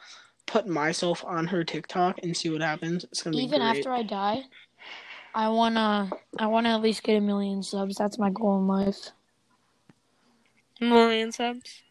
put 0.46 0.68
myself 0.68 1.26
on 1.26 1.48
her 1.48 1.63
TikTok 1.65 2.20
and 2.24 2.36
see 2.36 2.50
what 2.50 2.62
happens. 2.62 3.04
It's 3.06 3.22
gonna 3.22 3.36
be 3.36 3.44
Even 3.44 3.60
great. 3.60 3.78
after 3.80 3.92
I 3.92 4.04
die, 4.04 4.44
I 5.36 5.50
wanna, 5.50 6.10
I 6.38 6.48
wanna 6.48 6.70
at 6.70 6.82
least 6.82 7.04
get 7.04 7.18
a 7.18 7.22
million 7.22 7.62
subs. 7.62 7.96
That's 7.98 8.18
my 8.18 8.30
goal 8.30 8.58
in 8.60 8.68
life. 8.68 9.10
million 10.80 11.34
subs. 11.34 11.82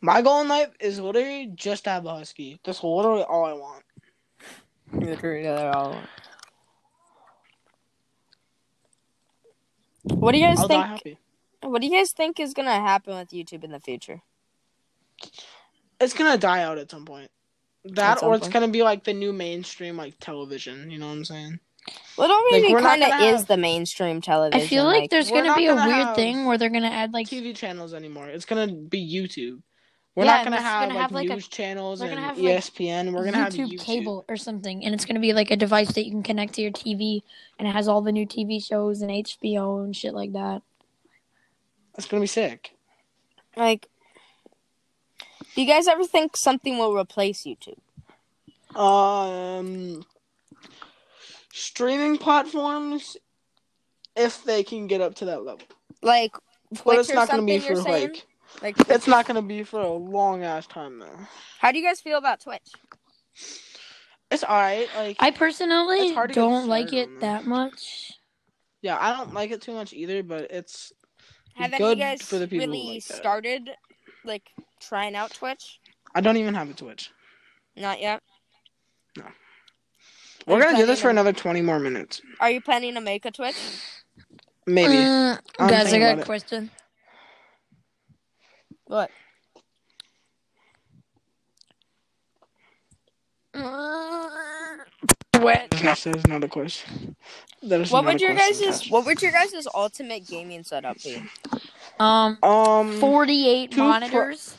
My 0.00 0.22
goal 0.22 0.40
in 0.40 0.48
life 0.48 0.70
is 0.80 0.98
literally 0.98 1.50
just 1.54 1.84
to 1.84 1.90
have 1.90 2.06
a 2.06 2.14
husky. 2.14 2.58
That's 2.64 2.82
literally 2.82 3.22
all 3.22 3.44
I 3.44 3.52
want. 3.52 3.84
What 10.02 10.32
do 10.32 10.38
you 10.38 10.46
guys 10.46 10.58
I'll 10.60 10.68
think? 10.68 11.18
What 11.62 11.80
do 11.80 11.86
you 11.86 11.96
guys 11.96 12.12
think 12.12 12.40
is 12.40 12.54
gonna 12.54 12.80
happen 12.80 13.16
with 13.16 13.30
YouTube 13.30 13.64
in 13.64 13.70
the 13.70 13.80
future? 13.80 14.22
It's 16.00 16.14
gonna 16.14 16.38
die 16.38 16.62
out 16.62 16.78
at 16.78 16.90
some 16.90 17.04
point. 17.04 17.30
That 17.84 18.20
some 18.20 18.28
or 18.30 18.34
it's 18.34 18.44
point. 18.44 18.54
gonna 18.54 18.68
be 18.68 18.82
like 18.82 19.04
the 19.04 19.12
new 19.12 19.32
mainstream 19.32 19.96
like 19.96 20.18
television. 20.18 20.90
You 20.90 20.98
know 20.98 21.06
what 21.06 21.12
I'm 21.12 21.24
saying? 21.24 21.60
Well, 22.16 22.28
it 22.28 22.32
already 22.32 22.64
Like, 22.66 22.72
we're 22.74 22.80
not 22.80 22.88
kind 22.98 23.02
of 23.04 23.08
gonna 23.10 23.24
is 23.24 23.38
have- 23.40 23.46
the 23.48 23.56
mainstream 23.56 24.20
television. 24.20 24.60
I 24.60 24.66
feel 24.68 24.84
like, 24.84 25.10
there's 25.10 25.30
gonna 25.30 25.54
be 25.54 25.66
a 25.66 25.74
gonna 25.74 25.90
weird 25.90 26.14
thing 26.16 26.44
where 26.44 26.58
they're 26.58 26.68
gonna 26.68 26.88
add 26.88 27.12
like 27.14 27.28
TV 27.28 27.54
channels 27.56 27.94
anymore. 27.94 28.28
It's 28.28 28.44
gonna 28.44 28.66
be 28.66 29.00
YouTube. 29.00 29.62
We're 30.16 30.24
Yeah, 30.24 30.36
not 30.38 30.44
gonna 30.44 30.60
have, 30.60 30.82
gonna 30.88 30.94
like, 30.94 31.02
have, 31.02 31.12
like, 31.12 31.30
a- 31.30 31.34
news 31.34 31.48
channels 31.48 32.00
we're 32.00 32.06
and 32.06 32.16
gonna 32.16 32.26
have, 32.26 32.36
like, 32.38 32.56
ESPN. 32.56 33.12
We're 33.14 33.24
gonna 33.24 33.36
have 33.38 33.52
YouTube, 33.54 33.70
YouTube 33.72 33.80
cable 33.80 34.24
or 34.28 34.36
something, 34.36 34.84
and 34.84 34.92
it's 34.94 35.04
gonna 35.04 35.20
be 35.20 35.32
like 35.32 35.50
a 35.50 35.56
device 35.56 35.92
that 35.92 36.04
you 36.04 36.10
can 36.10 36.22
connect 36.24 36.54
to 36.54 36.62
your 36.62 36.72
TV, 36.72 37.22
and 37.58 37.66
it 37.66 37.70
has 37.70 37.88
all 37.88 38.02
the 38.02 38.12
new 38.12 38.26
TV 38.26 38.60
shows 38.60 39.00
and 39.02 39.10
HBO 39.10 39.82
and 39.84 39.96
shit 39.96 40.12
like 40.12 40.32
that. 40.32 40.62
That's 41.94 42.06
gonna 42.08 42.20
be 42.20 42.26
sick. 42.26 42.72
like. 43.56 43.88
Do 45.54 45.62
you 45.62 45.66
guys 45.66 45.88
ever 45.88 46.04
think 46.04 46.36
something 46.36 46.78
will 46.78 46.94
replace 46.96 47.44
YouTube? 47.44 47.78
Um, 48.78 50.04
streaming 51.52 52.18
platforms, 52.18 53.16
if 54.16 54.44
they 54.44 54.62
can 54.62 54.86
get 54.86 55.00
up 55.00 55.14
to 55.16 55.24
that 55.26 55.44
level, 55.44 55.66
Like 56.02 56.32
but 56.84 56.98
it's 56.98 57.12
not 57.12 57.28
gonna 57.28 57.42
be 57.42 57.58
for 57.58 57.76
saying? 57.76 58.12
like. 58.62 58.76
like 58.78 58.88
It's 58.90 59.06
not 59.06 59.26
gonna 59.26 59.42
be 59.42 59.62
for 59.62 59.80
a 59.80 59.92
long 59.92 60.42
ass 60.44 60.66
time 60.66 60.98
though. 60.98 61.18
How 61.58 61.72
do 61.72 61.78
you 61.78 61.84
guys 61.84 62.00
feel 62.00 62.18
about 62.18 62.40
Twitch? 62.40 62.72
It's 64.30 64.44
alright. 64.44 64.88
Like 64.96 65.16
I 65.20 65.30
personally 65.30 65.98
It's 65.98 66.14
hard 66.14 66.30
to 66.30 66.34
get 66.34 66.40
don't 66.40 66.68
like 66.68 66.92
it 66.92 67.20
that 67.20 67.46
much. 67.46 68.12
yeah, 68.82 68.96
I 69.00 69.16
don't 69.16 69.34
like 69.34 69.50
it 69.50 69.60
too 69.62 69.72
much 69.72 69.92
either, 69.92 70.22
but 70.22 70.50
it's 70.50 70.92
Have 71.54 71.72
any 71.72 71.78
good 71.78 71.98
you 71.98 72.04
guys 72.04 72.22
for 72.22 72.38
the 72.38 72.46
people 72.46 72.66
really 72.68 72.94
like 72.94 73.04
that. 73.06 73.16
started 73.16 73.70
like 74.24 74.50
trying 74.80 75.14
out 75.16 75.32
Twitch? 75.32 75.80
I 76.14 76.20
don't 76.20 76.36
even 76.36 76.54
have 76.54 76.70
a 76.70 76.74
Twitch. 76.74 77.10
Not 77.76 78.00
yet. 78.00 78.20
We're 80.46 80.54
gonna 80.60 80.70
do 80.70 80.70
planning 80.70 80.86
this 80.86 80.98
for 81.00 81.04
to- 81.04 81.10
another 81.10 81.32
twenty 81.32 81.60
more 81.62 81.78
minutes. 81.78 82.20
Are 82.40 82.50
you 82.50 82.60
planning 82.60 82.94
to 82.94 83.00
make 83.00 83.24
a 83.24 83.30
Twitch? 83.30 83.56
Maybe. 84.66 84.98
I'm 84.98 85.38
guys, 85.58 85.92
I 85.92 85.98
got 85.98 86.06
about 86.12 86.18
a 86.18 86.20
it. 86.22 86.26
question. 86.26 86.70
What? 88.84 89.10
What? 95.38 95.70
That 95.70 96.06
is 96.06 96.26
not 96.26 96.44
a 96.44 96.48
question. 96.48 97.16
That 97.62 97.80
is 97.80 97.90
What 97.90 98.04
would 98.04 98.20
your 98.20 98.34
question, 98.34 98.66
guys' 98.68 98.80
Cash. 98.80 98.90
what 98.90 99.06
would 99.06 99.22
your 99.22 99.32
guys' 99.32 99.66
ultimate 99.74 100.26
gaming 100.26 100.62
setup 100.62 101.02
be? 101.02 101.22
Um, 101.98 102.38
Um, 102.42 102.98
48 103.00 103.70
two 103.70 103.76
pro- 103.78 103.88
monitors. 103.88 104.54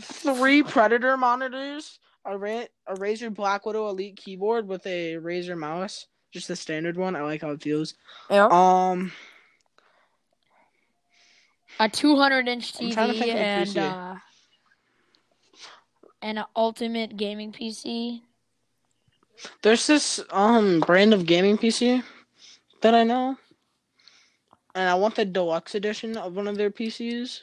three 0.00 0.62
Predator 0.62 1.16
monitors, 1.16 1.98
a, 2.24 2.36
Ra- 2.36 2.66
a 2.86 2.94
Razer 2.94 3.32
Black 3.32 3.66
Widow 3.66 3.88
Elite 3.88 4.16
keyboard 4.16 4.66
with 4.68 4.86
a 4.86 5.14
Razer 5.14 5.56
mouse, 5.56 6.06
just 6.30 6.48
the 6.48 6.56
standard 6.56 6.96
one. 6.96 7.16
I 7.16 7.22
like 7.22 7.42
how 7.42 7.50
it 7.50 7.62
feels. 7.62 7.94
Yeah. 8.30 8.48
Um, 8.50 9.12
a 11.80 11.88
200 11.88 12.48
inch 12.48 12.74
I'm 12.80 12.90
trying 12.90 13.08
to 13.08 13.14
TV 13.14 13.18
think 13.18 13.32
of 13.32 13.36
a 13.36 13.40
and 13.40 13.78
uh, 13.78 14.14
and 16.20 16.38
an 16.38 16.44
ultimate 16.54 17.16
gaming 17.16 17.52
PC. 17.52 18.20
there's 19.62 19.86
this 19.86 20.20
um 20.30 20.80
brand 20.80 21.14
of 21.14 21.26
gaming 21.26 21.58
PC 21.58 22.02
that 22.82 22.94
I 22.94 23.02
know, 23.04 23.36
and 24.74 24.88
I 24.88 24.94
want 24.94 25.16
the 25.16 25.24
deluxe 25.24 25.74
edition 25.74 26.16
of 26.16 26.36
one 26.36 26.46
of 26.46 26.56
their 26.56 26.70
PCs. 26.70 27.40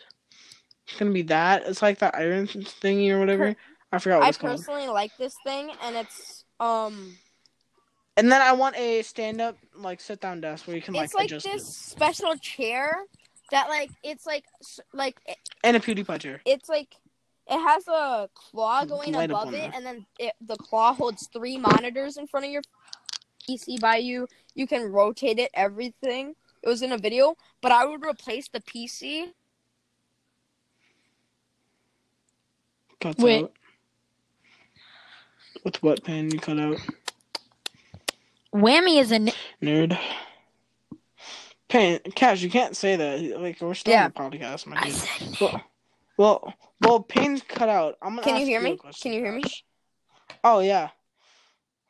It's 0.88 0.98
gonna 0.98 1.12
be 1.12 1.24
that. 1.24 1.64
It's 1.66 1.82
like 1.82 2.00
the 2.00 2.16
iron 2.16 2.48
thingy 2.48 3.10
or 3.12 3.20
whatever. 3.20 3.56
I 3.92 4.00
forgot 4.00 4.20
what 4.20 4.26
I 4.26 4.30
it's 4.30 4.38
called. 4.38 4.58
personally 4.58 4.88
like 4.88 5.12
this 5.18 5.36
thing, 5.44 5.72
and 5.84 5.96
it's 5.96 6.44
um, 6.60 7.16
And 8.18 8.32
then 8.32 8.42
I 8.42 8.52
want 8.52 8.76
a 8.78 9.02
stand-up 9.02 9.58
like 9.76 10.00
sit-down 10.02 10.42
desk 10.42 10.68
where 10.68 10.76
you 10.76 10.82
can 10.82 10.94
like 10.94 11.06
it's 11.06 11.14
like 11.16 11.26
adjust 11.26 11.46
this 11.46 11.62
it. 11.64 11.66
special 11.66 12.36
chair 12.38 12.96
that 13.52 13.68
like 13.68 13.90
it's 14.04 14.26
like 14.26 14.46
like 14.94 15.20
it- 15.26 15.38
and 15.64 15.76
a 15.76 15.80
PewDiePie 15.80 16.20
chair. 16.20 16.42
it's 16.46 16.70
like 16.70 16.96
it 17.48 17.60
has 17.60 17.88
a 17.88 18.30
claw 18.36 18.86
going 18.86 19.14
Light 19.14 19.32
above 19.32 19.54
it, 19.54 19.62
there. 19.62 19.72
and 19.74 19.84
then 19.84 20.06
it, 20.20 20.34
the 20.40 20.56
claw 20.58 20.94
holds 20.94 21.28
three 21.34 21.58
monitors 21.58 22.18
in 22.18 22.28
front 22.28 22.46
of 22.46 22.52
your 22.52 22.62
PC 23.50 23.80
by 23.80 23.98
you. 23.98 24.28
You 24.54 24.68
can 24.68 24.92
rotate 24.92 25.40
it, 25.40 25.50
everything. 25.56 26.36
It 26.62 26.70
was 26.70 26.84
in 26.84 26.92
a 26.92 26.98
video, 27.00 27.36
but 27.62 27.72
I 27.72 27.86
would 27.86 28.06
replace 28.06 28.50
the 28.50 28.60
PC. 28.60 29.32
Cuts 33.02 33.18
Wait. 33.24 33.46
out. 33.46 33.52
With 35.64 35.82
what 35.84 36.04
pen 36.04 36.32
you 36.32 36.40
cut 36.40 36.60
out? 36.60 36.78
Whammy 38.54 39.00
is 39.00 39.12
a 39.12 39.16
n- 39.16 39.32
Nerd. 39.62 39.98
Pain, 41.68 42.00
Cash, 42.16 42.42
you 42.42 42.50
can't 42.50 42.76
say 42.76 42.96
that. 42.96 43.40
Like 43.40 43.62
we're 43.62 43.74
still 43.76 43.94
Yeah. 43.94 44.06
on 44.16 44.32
the 44.32 44.38
podcast, 44.38 44.66
my 44.66 44.78
I 44.78 44.86
dude. 44.86 44.94
said 44.96 45.38
Well, 45.40 45.64
well, 46.18 46.54
well, 46.82 47.00
pain's 47.02 47.42
cut 47.44 47.70
out. 47.70 47.98
I'm 48.02 48.16
gonna. 48.16 48.24
Can 48.24 48.40
you 48.40 48.46
hear 48.46 48.60
a 48.60 48.64
me? 48.64 48.78
question, 48.78 49.12
Can 49.12 49.14
you 49.20 49.24
hear 49.26 49.34
me? 49.34 49.44
Oh 50.44 50.60
yeah. 50.60 50.90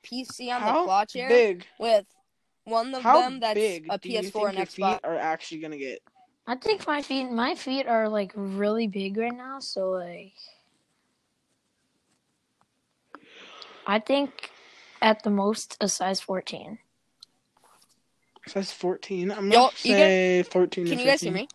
PC 0.03 0.53
on 0.53 0.61
How 0.61 0.79
the 0.81 0.85
claw 0.85 1.05
chair 1.05 1.29
big? 1.29 1.65
with 1.79 2.05
one 2.65 2.93
of 2.93 3.01
How 3.03 3.21
them 3.21 3.39
that's 3.39 3.53
big 3.55 3.87
a 3.89 3.97
do 3.97 4.09
you 4.09 4.19
PS4 4.19 4.31
think 4.31 4.47
and 4.49 4.57
your 4.57 4.65
Xbox. 4.65 4.93
feet 4.93 4.99
are 5.03 5.15
actually 5.17 5.61
gonna 5.61 5.77
get? 5.77 5.99
I 6.47 6.55
think 6.55 6.85
my 6.87 7.01
feet 7.01 7.31
my 7.31 7.55
feet 7.55 7.87
are 7.87 8.09
like 8.09 8.31
really 8.35 8.87
big 8.87 9.15
right 9.17 9.33
now, 9.35 9.59
so 9.59 9.91
like 9.91 10.33
I 13.89 13.97
think 13.97 14.51
at 15.01 15.23
the 15.23 15.31
most 15.31 15.75
a 15.81 15.89
size 15.89 16.19
14. 16.19 16.77
Size 18.45 18.71
14. 18.71 19.31
I'm 19.31 19.51
Yo, 19.51 19.57
gonna 19.61 19.71
you 19.81 19.95
say 19.95 20.43
14. 20.43 20.85
Can 20.85 20.97
to 20.97 21.03
you 21.03 21.09
guys 21.09 21.21
hear 21.21 21.33
me? 21.33 21.47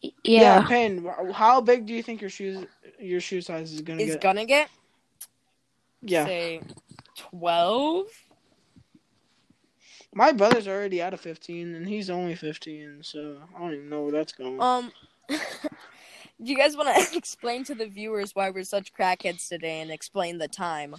Yeah, 0.00 0.12
Yeah. 0.24 0.66
Pain. 0.66 1.04
wh- 1.04 1.30
How 1.34 1.60
big 1.60 1.84
do 1.84 1.92
you 1.92 2.02
think 2.02 2.22
your 2.22 2.30
shoes, 2.30 2.66
your 2.98 3.20
shoe 3.20 3.42
size 3.42 3.70
is 3.70 3.82
gonna 3.82 3.98
get? 3.98 4.08
Is 4.08 4.14
get? 4.14 4.22
gonna 4.22 4.46
get 4.46 4.70
yeah, 6.00 6.24
say 6.24 6.62
twelve. 7.16 8.06
my 10.14 10.32
brother's 10.32 10.66
already 10.68 11.02
out 11.02 11.12
of 11.12 11.20
15, 11.20 11.74
and 11.74 11.86
he's 11.86 12.08
only 12.08 12.34
15, 12.34 13.00
so 13.02 13.42
I 13.54 13.58
don't 13.60 13.74
even 13.74 13.88
know 13.90 14.02
where 14.04 14.12
that's 14.12 14.32
going. 14.32 14.58
Um, 14.60 14.90
do 16.42 16.50
you 16.50 16.56
guys 16.56 16.76
want 16.76 16.94
to 16.96 17.16
explain 17.16 17.64
to 17.64 17.74
the 17.74 17.86
viewers 17.86 18.34
why 18.34 18.50
we're 18.50 18.64
such 18.64 18.92
crackheads 18.94 19.48
today 19.48 19.80
and 19.80 19.90
explain 19.90 20.38
the 20.38 20.48
time? 20.48 20.96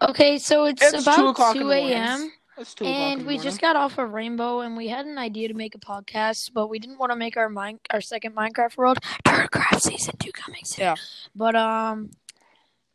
Okay, 0.00 0.38
so 0.38 0.64
it's, 0.66 0.82
It's 0.82 1.02
about 1.02 1.30
o'clock 1.30 1.56
in 1.56 1.62
2 1.62 1.70
a.m. 1.72 2.32
It's 2.56 2.74
two 2.74 2.84
o'clock 2.84 2.96
in 2.96 3.18
and 3.18 3.26
we 3.26 3.38
just 3.38 3.60
got 3.60 3.76
off 3.76 3.98
of 3.98 4.12
Rainbow 4.12 4.60
and 4.60 4.76
we 4.76 4.88
had 4.88 5.06
an 5.06 5.18
idea 5.18 5.48
to 5.48 5.54
make 5.54 5.74
a 5.74 5.78
podcast, 5.78 6.52
but 6.52 6.68
we 6.68 6.78
didn't 6.78 6.98
want 6.98 7.10
to 7.10 7.16
make 7.16 7.36
our 7.36 7.48
mine 7.48 7.80
our 7.90 8.00
second 8.00 8.34
Minecraft 8.34 8.76
world 8.76 8.98
Turtlecraft 9.24 9.80
season 9.80 10.16
2 10.18 10.30
coming 10.32 10.64
soon. 10.64 10.84
Yeah. 10.84 10.94
But 11.34 11.56
um 11.56 12.10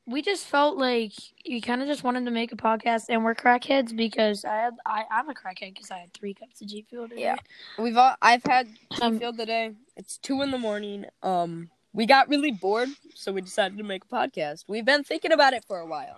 we 0.06 0.22
just 0.22 0.46
felt 0.46 0.78
like 0.78 1.14
we 1.48 1.62
kind 1.62 1.82
of 1.82 1.88
just 1.88 2.04
wanted 2.04 2.26
to 2.26 2.32
make 2.32 2.52
a 2.52 2.58
podcast 2.58 3.06
and 3.10 3.24
we're 3.24 3.36
crackheads 3.36 3.96
because 3.96 4.44
I 4.44 4.56
had 4.56 4.74
I 4.86 5.04
I'm 5.10 5.30
a 5.30 5.34
crackhead 5.34 5.74
because 5.74 5.92
I 5.92 6.00
had 6.00 6.14
3 6.14 6.34
cups 6.34 6.62
of 6.62 6.68
G 6.68 6.86
Fuel 6.90 7.08
today. 7.08 7.22
Yeah. 7.22 7.36
We've 7.78 7.96
all 7.98 8.16
I've 8.22 8.44
had 8.44 8.68
Um, 9.02 9.20
field 9.20 9.38
today. 9.38 9.72
It's 9.96 10.18
two 10.18 10.42
in 10.42 10.52
the 10.52 10.58
morning. 10.58 11.06
Um, 11.22 11.70
we 11.94 12.06
got 12.06 12.28
really 12.28 12.52
bored, 12.52 12.90
so 13.14 13.32
we 13.32 13.42
decided 13.42 13.78
to 13.78 13.84
make 13.84 14.04
a 14.04 14.08
podcast. 14.08 14.66
We've 14.68 14.84
been 14.86 15.04
thinking 15.04 15.32
about 15.32 15.54
it 15.54 15.64
for 15.66 15.80
a 15.80 15.86
while. 15.86 16.18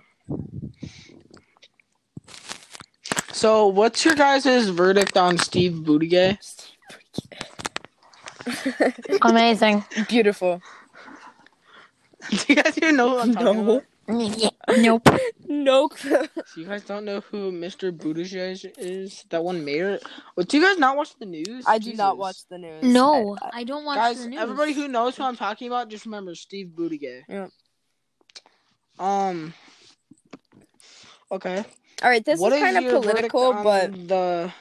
So, 3.33 3.67
what's 3.67 4.05
your 4.05 4.15
guys' 4.15 4.69
verdict 4.69 5.17
on 5.17 5.37
Steve 5.37 5.73
Buttigieg? 5.73 6.37
Amazing. 9.21 9.83
Beautiful. 10.07 10.61
Do 12.29 12.37
you 12.49 12.55
guys 12.55 12.77
even 12.77 12.95
know 12.97 13.09
who 13.09 13.19
I'm 13.19 13.33
talking 13.33 13.65
No. 13.65 13.75
about? 13.77 13.83
Yeah. 14.07 14.49
Nope. 14.77 15.09
No. 15.47 15.89
So 15.95 16.27
you 16.57 16.65
guys 16.65 16.83
don't 16.83 17.05
know 17.05 17.21
who 17.21 17.51
Mr. 17.51 17.91
Buttigieg 17.91 18.71
is? 18.77 19.25
That 19.29 19.43
one 19.43 19.65
mayor? 19.65 19.97
Well, 20.35 20.45
do 20.45 20.57
you 20.57 20.63
guys 20.63 20.77
not 20.77 20.95
watch 20.95 21.17
the 21.17 21.25
news? 21.25 21.65
I 21.67 21.79
do 21.79 21.93
not 21.93 22.17
watch 22.17 22.47
the 22.49 22.57
news. 22.59 22.83
No, 22.83 23.35
I- 23.41 23.45
I- 23.45 23.59
I 23.59 23.63
don't 23.63 23.83
watch 23.83 23.97
Guys, 23.97 24.21
the 24.23 24.29
news. 24.29 24.39
everybody 24.41 24.73
who 24.73 24.87
knows 24.87 25.15
who 25.17 25.23
I'm 25.23 25.35
talking 25.35 25.67
about, 25.67 25.89
just 25.89 26.05
remember 26.05 26.35
Steve 26.35 26.67
Buttigieg. 26.75 27.23
Yeah. 27.27 27.47
Um. 28.99 29.53
Okay. 31.31 31.65
all 32.03 32.09
right, 32.09 32.23
this 32.23 32.39
What 32.39 32.53
is 32.53 32.59
kind 32.61 32.77
of 32.77 33.01
political, 33.01 33.53
but 33.53 33.91
the 34.07 34.53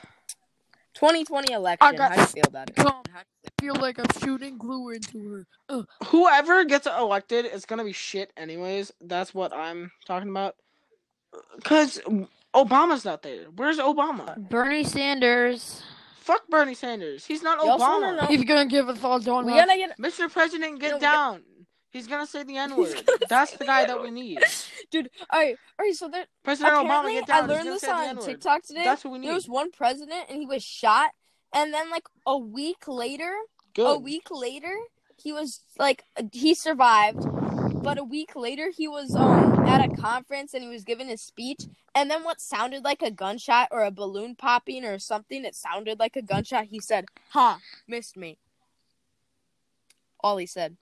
2020 0.95 1.53
election. 1.53 1.97
got- 1.97 2.11
How 2.11 2.15
do 2.17 2.21
you 2.23 2.27
feel 2.29 2.45
about 2.49 2.71
it? 2.71 2.77
I 3.65 3.73
feel 3.73 3.81
like 3.81 3.99
I'm 3.99 4.21
shooting 4.23 4.59
glue 4.59 4.91
into 4.91 5.47
her. 5.71 5.87
whoever 6.07 6.65
gets 6.65 6.87
elected 6.87 7.47
is 7.47 7.65
gonna 7.65 7.85
be 7.85 7.93
shit 7.93 8.31
anyways. 8.37 8.93
That's 9.01 9.35
what 9.35 9.55
I'm 9.55 9.91
talking 10.05 10.29
about. 10.29 10.57
Cause 11.65 12.01
Obama's 12.55 13.05
not 13.05 13.23
there. 13.23 13.45
Where's 13.57 13.79
Obama? 13.79 14.37
Bernie 14.51 14.85
Sanders. 14.85 15.83
Fuck 16.19 16.47
Bernie 16.49 16.75
Sanders. 16.75 17.25
He's 17.25 17.43
not 17.43 17.63
You 17.65 17.71
also 17.71 17.85
wanna 17.85 18.07
Obama. 18.07 18.21
know- 18.23 18.27
He's 18.27 18.45
gonna 18.45 18.67
give 18.67 18.89
us 18.89 19.03
all 19.03 19.19
donuts. 19.19 19.47
We 19.47 19.59
gotta 19.59 19.77
get, 19.77 19.99
Mr. 19.99 20.31
President, 20.31 20.79
get 20.79 20.91
No, 20.91 20.97
we 20.97 21.01
down. 21.01 21.43
He's 21.91 22.07
gonna 22.07 22.27
say 22.27 22.43
the 22.43 22.57
N 22.59 22.77
word. 22.77 23.09
That's 23.29 23.53
the 23.53 23.65
guy 23.65 23.87
the 23.87 23.95
that 23.95 24.03
we 24.03 24.11
need. 24.11 24.41
dude. 24.91 25.09
All 25.31 25.41
right, 25.41 25.57
all 25.79 25.87
right. 25.87 25.95
So 25.95 26.09
there, 26.09 26.27
President 26.43 26.75
Obama, 26.75 26.85
apparently, 26.85 27.15
get 27.15 27.27
down. 27.29 27.45
I 27.45 27.47
learned 27.47 27.69
this 27.69 27.85
gonna 27.85 28.03
say 28.09 28.15
the 28.15 28.21
on 28.21 28.27
TikTok 28.27 28.63
today. 28.63 28.85
That's 28.85 29.05
what 29.05 29.13
we 29.13 29.19
need. 29.21 29.29
There 29.29 29.35
was 29.35 29.49
one 29.49 29.71
president, 29.71 30.27
and 30.29 30.39
he 30.41 30.45
was 30.47 30.63
shot, 30.65 31.11
and 31.53 31.73
then 31.73 31.91
like 31.91 32.05
a 32.27 32.37
week 32.37 32.89
later, 32.89 33.33
Good. 33.75 33.87
a 33.87 33.99
week 33.99 34.31
later, 34.31 34.75
he 35.17 35.33
was 35.33 35.61
like 35.79 36.05
he 36.33 36.55
survived. 36.55 37.27
But 37.83 37.99
a 37.99 38.05
week 38.05 38.35
later, 38.35 38.71
he 38.71 38.89
was 38.89 39.15
um 39.15 39.59
at 39.67 39.85
a 39.85 39.89
conference 39.89 40.55
and 40.55 40.63
he 40.63 40.69
was 40.69 40.85
giving 40.85 41.09
his 41.09 41.21
speech, 41.21 41.67
and 41.95 42.11
then 42.11 42.25
what 42.25 42.41
sounded 42.41 42.85
like 42.85 43.03
a 43.03 43.11
gunshot 43.11 43.69
or 43.71 43.85
a 43.85 43.91
balloon 43.91 44.37
popping 44.37 44.85
or 44.85 44.99
something, 44.99 45.45
it 45.45 45.55
sounded 45.55 45.99
like 45.99 46.17
a 46.17 46.23
gunshot. 46.23 46.67
He 46.67 46.81
said, 46.81 47.07
"Huh, 47.31 47.59
missed 47.87 48.17
me." 48.17 48.39
All 50.21 50.39
he 50.39 50.47
said. 50.47 50.79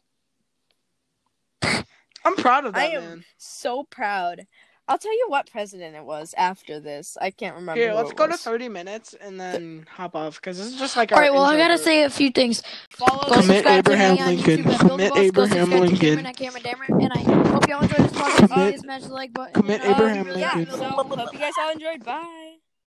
I'm 2.24 2.36
proud 2.36 2.66
of 2.66 2.74
that. 2.74 2.80
I 2.80 2.90
that 2.90 2.96
am 2.96 3.02
man. 3.02 3.24
so 3.36 3.84
proud. 3.84 4.46
I'll 4.88 4.98
tell 4.98 5.12
you 5.12 5.26
what 5.28 5.48
president 5.50 5.94
it 5.96 6.04
was 6.04 6.34
after 6.36 6.80
this. 6.80 7.16
I 7.20 7.30
can't 7.30 7.54
remember. 7.54 7.80
Here, 7.80 7.94
let's 7.94 8.10
it 8.10 8.16
go 8.16 8.26
to 8.26 8.36
30 8.36 8.68
minutes 8.68 9.14
and 9.20 9.40
then 9.40 9.86
hop 9.88 10.14
off 10.16 10.36
because 10.40 10.58
this 10.58 10.66
is 10.68 10.78
just 10.78 10.96
like 10.96 11.12
All 11.12 11.18
our 11.18 11.22
right, 11.22 11.32
well, 11.32 11.42
I 11.44 11.56
gotta 11.56 11.78
for- 11.78 11.84
say 11.84 12.02
a 12.02 12.10
few 12.10 12.30
things. 12.30 12.62
Follow 12.90 13.22
Go 13.22 13.28
us. 13.28 13.40
Commit 13.42 13.56
subscribe 13.64 13.84
to 13.84 13.92
Abraham 13.92 14.14
me 14.16 14.20
on 14.22 14.28
Lincoln. 14.36 14.64
YouTube 14.64 14.72
at 14.74 14.78
Build 14.80 14.90
Commit 14.90 14.98
the 14.98 15.08
Boss. 15.08 15.14
Go 15.14 15.22
Abraham 15.22 15.50
subscribe 15.50 15.70
to 15.70 15.80
Lincoln. 15.80 15.98
Cameron 15.98 16.26
at 16.26 16.36
Cameron 16.36 16.62
Damer. 16.62 16.84
And 17.04 17.12
I 17.12 17.48
hope 17.52 17.68
y'all 17.68 17.82
enjoyed 17.82 17.98
this 17.98 18.12
podcast. 18.12 18.36
Commit- 18.48 18.72
Please 18.74 18.80
smash 18.80 19.02
the 19.02 19.08
like 19.14 19.32
button. 19.32 19.54
commit 19.54 19.80
and, 19.82 19.90
uh, 19.92 19.94
Abraham 19.96 20.26
Yeah, 20.38 20.54
Lincoln. 20.56 20.74
so 20.78 20.84
hope 20.84 21.32
you 21.32 21.38
guys 21.38 21.52
all 21.60 21.70
enjoyed. 21.72 22.04
Bye. 22.04 22.51